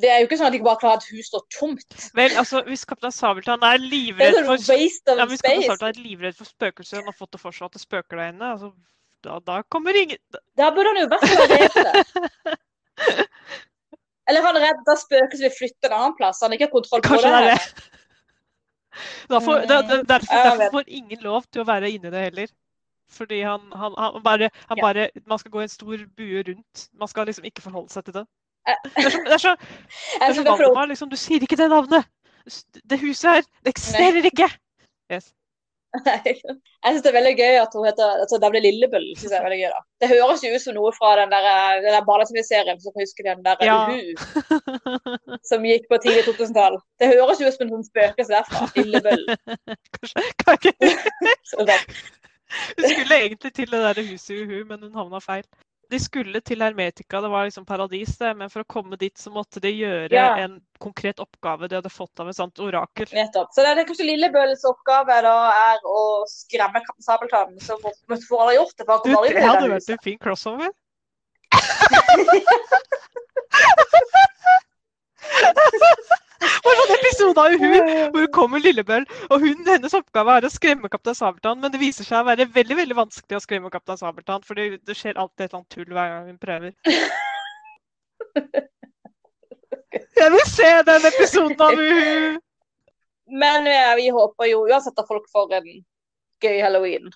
[0.02, 1.96] det er jo ikke sånn at de bare klarer at hus står tomt.
[2.18, 6.02] Vel, altså, hvis Kaptein Sabeltann er er livredd sånn for waste ja, hvis Kaptein er
[6.02, 8.74] livredd for spøkelser og har fått det for seg at det spøker der inne, altså,
[9.24, 10.20] da, da kommer ingen
[10.60, 12.58] da- burde han jo vært det.
[14.28, 16.42] Eller han er redd da spøkelset vil flytte en annen plass.
[16.44, 17.58] Han har ikke har kontroll på Kanskje det er det.
[17.80, 17.92] det.
[19.32, 22.54] Derfor, da, derfor, derfor får ingen lov til å være inni det heller.
[23.12, 24.82] Fordi han, han, han bare, han Ja.
[24.82, 26.88] bare Man skal gå i en stor bue rundt.
[26.94, 28.26] Man skal liksom ikke forholde seg til det.
[28.66, 29.56] Det er så, det er så,
[30.20, 30.44] det er så.
[30.44, 31.10] Valdemar, liksom.
[31.10, 32.06] Du sier ikke det navnet!
[32.90, 34.50] Det huset her, det eksisterer ikke!
[35.14, 35.32] Yes.
[36.06, 36.34] Nei.
[36.36, 39.06] Jeg syns det er veldig gøy at hun heter altså, Davle Lillebøll.
[39.16, 39.80] Synes jeg er veldig gøy da.
[40.04, 41.46] Det høres jo ut som noe fra den der,
[41.86, 43.78] den der barne-TV-serien som husker huske den der Ja.
[43.88, 46.76] Uhu, som gikk på tidlig 2000-tall.
[47.00, 48.68] Det høres jo ut som en sånn spøkelse derfra.
[48.76, 49.24] Lillebøll.
[49.96, 50.94] Kanskje, kan ikke
[51.54, 51.80] Så det-
[52.78, 55.44] Hun skulle egentlig til det der huset i Uhu, men hun havna feil.
[55.90, 58.32] De skulle til Hermetika, det var liksom paradis, det.
[58.38, 60.32] Men for å komme dit så måtte de gjøre Ja.
[60.42, 63.06] en konkret oppgave de hadde fått av et sånt orakel.
[63.14, 63.50] Nettopp.
[63.54, 68.42] Så det er kanskje Lillebøles oppgave da er å skremme Kaptein Sabeltann, som hvorfor får
[68.48, 68.86] alle gjort det.
[68.86, 70.70] for han Du, kommer aldri det hadde vært en fin crossover.
[76.66, 77.80] Bare sånn episode av Uhu
[78.12, 81.82] hvor hun kommer Lillebøll, og hun, hennes oppgave er å skremme Kaptein Sabeltann, men det
[81.82, 85.20] viser seg å være veldig veldig vanskelig å skremme Kaptein Sabeltann, for det, det skjer
[85.22, 86.72] alltid et eller annet tull hver gang hun prøver.
[90.16, 92.40] Jeg vil se den episoden av Uhu!
[93.26, 95.70] Men vi håper jo uansett at folk får en
[96.44, 97.10] gøy halloween.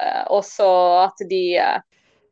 [0.00, 0.70] Eh, og så
[1.04, 1.82] at de eh,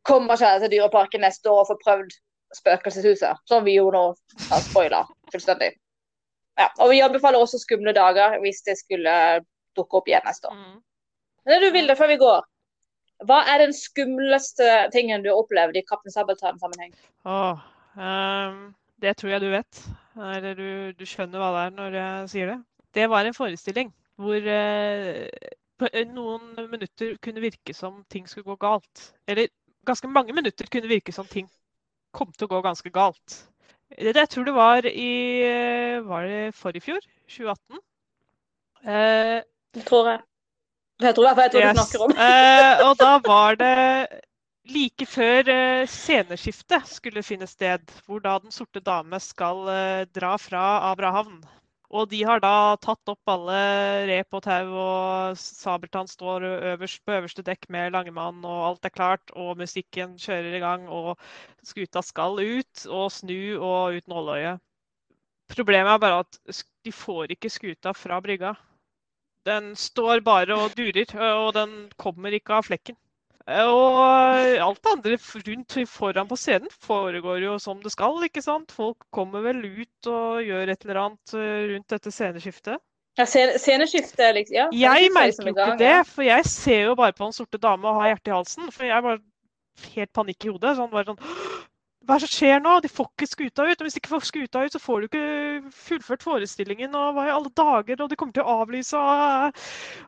[0.06, 2.16] kommer seg til Dyreparken neste år og får prøvd
[2.56, 4.02] Spøkelseshuset, som vi jo nå
[4.48, 5.02] har spoila
[5.32, 5.74] fullstendig.
[6.58, 9.14] Ja, og vi anbefaler også Skumle dager hvis det skulle
[9.78, 10.56] dukke opp igjen neste år.
[10.58, 10.78] Mm.
[11.48, 12.46] Men du Vilde, før vi går.
[13.26, 16.92] Hva er den skumleste tingen du har opplevd i Kaptein Sabeltann-sammenheng?
[17.98, 18.58] Ehm,
[19.02, 19.80] det tror jeg du vet.
[20.18, 22.58] Eller du, du skjønner hva det er når jeg sier det.
[22.94, 25.26] Det var en forestilling hvor uh,
[25.78, 29.12] på noen minutter kunne virke som ting skulle gå galt.
[29.30, 29.50] Eller
[29.86, 31.46] ganske mange minutter kunne virke som ting
[32.14, 33.38] kom til å gå ganske galt.
[33.96, 35.12] Det, jeg tror det var i
[35.42, 37.04] eh, Var det forrige fjor?
[37.28, 37.80] 2018?
[38.84, 39.38] Eh,
[39.74, 40.20] Det tror jeg.
[41.00, 42.12] Jeg tror, jeg tror du snakker om.
[42.12, 44.08] Eh, og da var det
[44.68, 50.34] like før eh, sceneskiftet skulle finne sted, hvor da Den sorte dame skal eh, dra
[50.36, 51.40] fra Abrahavn.
[51.88, 53.60] Og de har da tatt opp alle
[54.10, 58.92] rep og tau, og Sabeltann står øverst på øverste dekk med Langemann, og alt er
[58.92, 61.16] klart, og musikken kjører i gang, og
[61.64, 64.58] skuta skal ut og snu og uten nåløye.
[65.48, 68.52] Problemet er bare at de får ikke skuta fra brygga.
[69.48, 71.08] Den står bare og durer,
[71.40, 73.00] og den kommer ikke av flekken.
[73.48, 73.98] Og
[74.60, 75.14] alt det andre
[75.46, 78.74] rundt foran på scenen foregår jo som det skal, ikke sant?
[78.76, 82.76] Folk kommer vel ut og gjør et eller annet eh, rundt dette sceneskiftet.
[83.18, 84.74] Ja, sceneskiftet, liksom.
[84.76, 87.58] Ja, Jeg er merker jo ikke det, for jeg ser jo bare på Den sorte
[87.58, 88.68] dame og har hjertet i halsen.
[88.74, 89.18] For jeg var
[89.96, 90.76] helt panikk i hodet.
[90.78, 91.18] Sånn bare sånn
[92.08, 92.70] Hva er det som skjer nå?
[92.80, 93.82] De får ikke skuta ut.
[93.82, 96.94] Og hvis de ikke får skuta ut, så får du ikke fullført forestillingen.
[96.96, 98.00] Og hva i alle dager?
[98.00, 98.96] Og de kommer til å avlyse.
[98.96, 99.58] Og,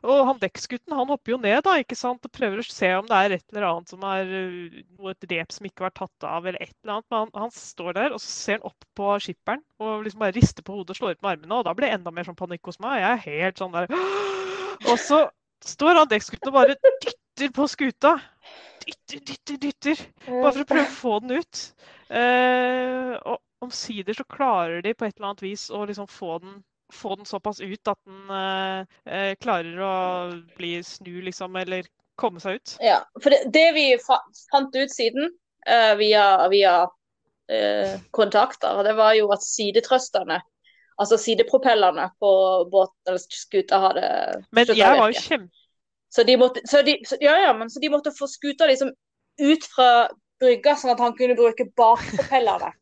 [0.09, 2.25] og han dekksgutten han hopper jo ned da, ikke sant?
[2.25, 5.29] og prøver å se om det er et eller annet som er uh, noe et
[5.29, 7.07] rep som ikke var tatt av, eller et eller annet.
[7.13, 10.37] Men han, han står der, og så ser han opp på skipperen og liksom bare
[10.39, 11.61] rister på hodet og slår ut med armene.
[11.61, 12.97] Og da blir det enda mer sånn panikk hos meg.
[13.03, 13.93] Jeg er helt sånn der
[14.89, 15.27] Og så
[15.69, 18.17] står han dekksgutten og bare dytter på skuta.
[18.81, 20.03] Dytter, dytter, dytter.
[20.27, 21.63] Bare for å prøve å få den ut.
[22.11, 26.61] Uh, og omsider så klarer de på et eller annet vis å liksom få den,
[26.93, 29.95] få den såpass ut at den uh, eh, klarer å
[30.57, 31.85] bli snu, liksom, eller
[32.19, 32.75] komme seg ut.
[32.83, 34.19] Ja, for det, det vi fa
[34.51, 35.29] fant ut siden,
[35.69, 36.75] uh, via, via
[37.51, 40.41] eh, kontakter, det var jo at sidetrøsterne,
[41.01, 42.31] altså sidepropellene på
[42.71, 44.05] båten eller skuta, hadde
[44.51, 45.60] Men jeg var jo kjempe...
[46.11, 48.91] Så de måtte, så de, så, ja, ja, men, så de måtte få skuta liksom
[49.41, 50.09] ut fra
[50.41, 52.73] brygga, sånn at han kunne bruke bakpropellene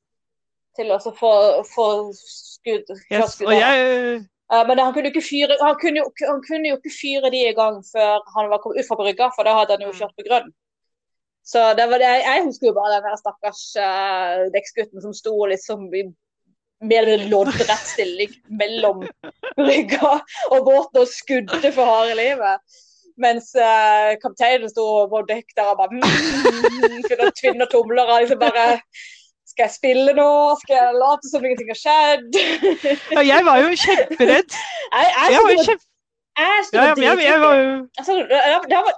[0.79, 1.31] til å få,
[1.67, 3.83] få skudd, Yes, jeg
[4.49, 7.81] uh, men han kunne, fyre, han, kunne han kunne jo ikke fyre de i gang
[7.91, 9.99] før han var kommet ut fra brygga, for da hadde han jo Mm.
[9.99, 10.49] kjørt på grønn.
[11.45, 15.35] Så det var det, jeg husker jo bare den der stakkars uh, dekksgutten som sto
[15.49, 16.03] liksom i
[16.81, 19.03] mer eller loddrett stilling mellom
[19.59, 20.19] brygga
[20.53, 22.61] og båten og skudde for harde livet.
[23.19, 28.39] Mens uh, kapteinen sto på dekk der og bare mm, kunne tvinne tomler og liksom
[28.39, 28.67] bare
[29.49, 30.29] Skal jeg spille nå?
[30.61, 32.39] Skal jeg late som ingenting har skjedd?
[33.17, 34.55] ja, jeg var jo kjemperedd.
[34.55, 35.85] Jeg, jeg, Jeg var jo kjempe...
[36.39, 38.13] jeg, Ja, ja, jeg, jeg var jo Altså,
[38.71, 38.93] der, var,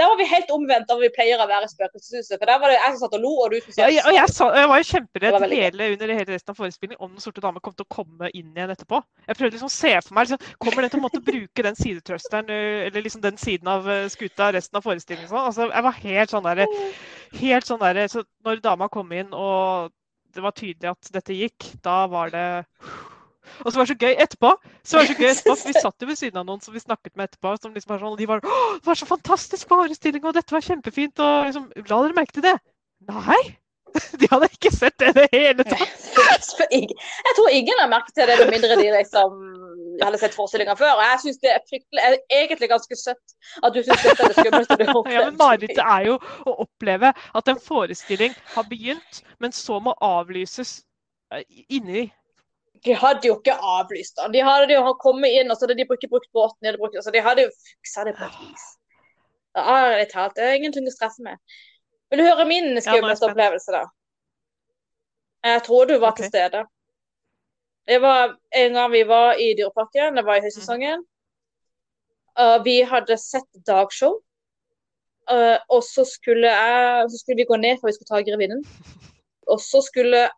[0.00, 2.38] der var vi helt omvendt av vi pleier å være i Spøkelseshuset.
[2.38, 4.04] For der var det jeg som satt og lo, og du som ja, satt jeg,
[4.06, 7.12] og jeg, sa, jeg var jo kjemperedd var hele, under hele resten av forespillingen om
[7.12, 9.02] Den sorte dame kom til å komme inn igjen etterpå.
[9.26, 11.78] Jeg prøvde liksom å se for meg liksom, Kommer den til å måtte bruke den
[11.78, 12.50] sidetrusteren,
[12.88, 15.30] eller liksom den siden av skuta resten av forestillingen?
[15.30, 15.46] Sånn.
[15.50, 16.68] Altså, jeg var helt sånn derre
[17.40, 19.92] Helt sånn derre Så når dama kom inn, og
[20.34, 22.46] det var tydelig at dette gikk, da var det
[23.64, 24.50] og så var det så gøy etterpå.
[24.84, 26.76] Så var det så gøy etterpå, for Vi satt jo ved siden av noen som
[26.76, 27.54] vi snakket med etterpå.
[27.62, 30.66] som liksom var sånn, De var Å, det var så fantastisk forestilling, og dette var
[30.66, 31.18] kjempefint.
[31.18, 32.56] og liksom, La dere merke til det?
[33.10, 33.42] Nei!
[34.20, 36.10] De hadde ikke sett det i det hele tatt.
[36.70, 39.40] Jeg tror ingen har merket til det, med mindre de liksom
[40.04, 40.94] hadde sett forestillinga før.
[40.98, 43.34] Og jeg syns det er fryktelig, er egentlig ganske søtt
[43.64, 45.16] at du syns dette er det skumleste du har opplevd.
[45.16, 46.16] Ja, men Marerittet er jo
[46.46, 50.78] å oppleve at en forestilling har begynt, men så må avlyses
[51.34, 52.06] eh, inni
[52.84, 54.32] De hadde jo ikke avlyst den.
[54.32, 56.58] De hadde jo kommet inn, og så hadde de ikke brukt båten.
[56.62, 58.66] De hadde, brukt, altså de hadde jo fiksa det på et vis.
[59.56, 61.40] Ja, Ærlig talt, det er ingenting å stresse med.
[62.10, 63.84] Vil du høre min er skumleste ja, opplevelse, da?
[65.50, 66.64] Jeg tror du var til stede.
[67.88, 71.04] Det var en gang vi var i Dyreparken, det var i høysesongen.
[72.40, 74.20] Og vi hadde sett dagshow.
[75.30, 78.62] Og så skulle, jeg, så skulle vi gå ned for vi skulle ta grevinnen.
[79.50, 80.28] Og så skulle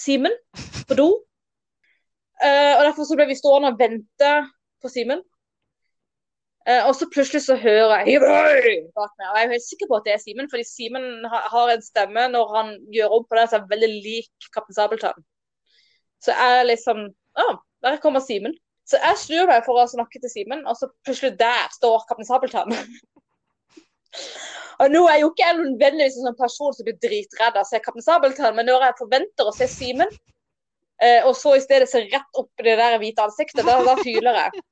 [0.00, 0.32] Simen
[0.88, 1.08] på do.
[2.40, 4.30] Uh, og derfor så ble vi stående og vente
[4.80, 5.20] på Simen.
[6.68, 9.26] Uh, og så plutselig så hører jeg bak meg.
[9.28, 11.84] Og jeg er helt sikker på at det er Simen, fordi Simen har, har en
[11.84, 15.26] stemme når han gjør om på den som er veldig lik Kaptein Sabeltann.
[16.24, 17.06] Så jeg er liksom
[17.40, 17.46] Å,
[17.84, 18.56] der kommer Simen.
[18.88, 22.28] Så jeg snur meg for å snakke til Simen, og så plutselig der står Kaptein
[22.28, 22.74] Sabeltann.
[24.80, 27.68] og nå er jeg jo ikke nødvendigvis en sånn person som blir dritredd av å
[27.68, 30.10] se Kaptein Sabeltann, men når jeg forventer å se Simen,
[31.02, 33.96] eh, og så i stedet ser rett opp i det der hvite ansiktet, da, da
[34.02, 34.64] hyler jeg.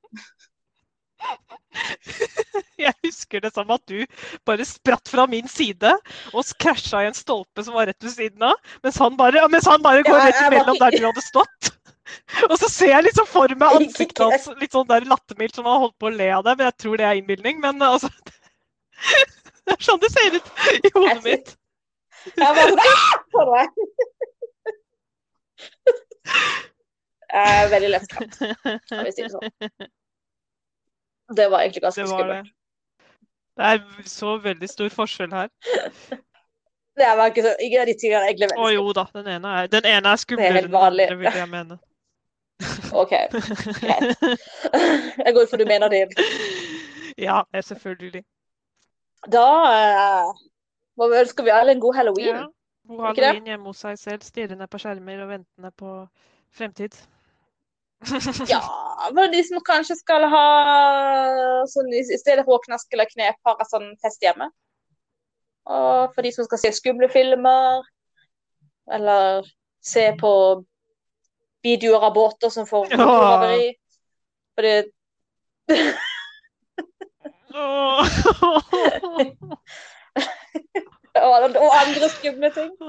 [2.79, 4.05] Jeg husker det som at du
[4.47, 5.91] bare spratt fra min side
[6.31, 8.55] og krasja i en stolpe som var rett ved siden av,
[8.85, 11.71] mens han bare, mens han bare går Ja, rett imellom der du hadde stått.
[12.49, 15.83] Og så ser jeg liksom for meg ansiktet hans litt sånn der lattermildt som han
[15.83, 17.59] holdt på å le av det, men jeg tror det er innbilning.
[17.61, 18.09] Men altså
[19.69, 20.47] Det er sånn det ser ut
[20.79, 21.51] i hodet mitt.
[22.33, 23.67] Jeg var sånn
[27.29, 28.39] Jeg er veldig lettskremt,
[28.89, 29.51] kan vi si det sånn.
[31.37, 32.55] Det var egentlig ganske Det var skummelt.
[33.59, 35.49] Det er så veldig stor forskjell her.
[36.99, 39.27] Det var ikke så, ingen av de tingene er egentlig Å veldig jo da, den
[39.35, 41.05] ene er, den ene er Det er helt vanlig.
[41.21, 41.77] vil jeg mene.
[43.01, 43.13] OK,
[43.79, 44.23] greit.
[45.23, 46.01] Jeg går ut for du mener det.
[47.15, 48.23] ja, er selvfølgelig.
[49.31, 50.33] Da eh,
[50.99, 52.35] må vi ønske vi alle en god halloween.
[52.35, 52.45] Ja.
[52.89, 55.89] God har noen halloween hjemme hos seg selv, stirrende på skjermer og ventende på
[56.57, 56.95] fremtid.
[58.49, 58.61] Ja,
[59.11, 60.45] for de som kanskje skal ha
[61.69, 64.47] sånn i stedet for å knaske eller knep, har en sånn fest hjemme.
[65.69, 67.83] Og for de som skal se skumle filmer,
[68.89, 69.45] eller
[69.85, 70.33] se på
[71.63, 72.97] videoer av båter som får Ja.
[72.97, 73.77] motorhaveri.
[81.17, 82.71] Og, og andre skumle ting.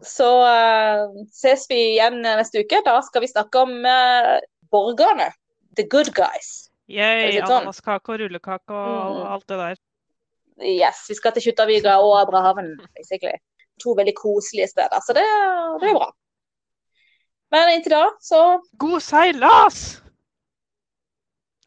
[0.00, 2.80] Så uh, ses vi igjen neste uke.
[2.86, 4.38] Da skal vi snakke om uh,
[4.72, 5.28] borgerne.
[5.76, 6.70] The good guys.
[6.90, 7.60] Yay, sånn?
[7.60, 9.26] ananaskake og rullekake og Mm.
[9.34, 9.76] alt det der.
[10.60, 13.36] Yes, vi skal til Kjuttaviga og Abrahaven, basically.
[13.84, 15.22] To veldig koselige steder, så det,
[15.80, 16.10] det er bra.
[17.54, 18.40] Men inntil da, så
[18.78, 19.78] God seilas!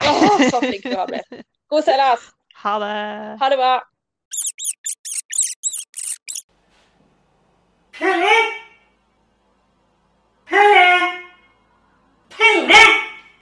[0.04, 0.12] Å,
[0.52, 1.42] så flink du har blitt.
[1.72, 2.28] God seilas.
[2.64, 3.38] Ha det.
[3.40, 3.82] Ha det bra.
[7.92, 8.36] Pelle!
[10.46, 11.22] Pelle!
[12.30, 13.03] Pelle!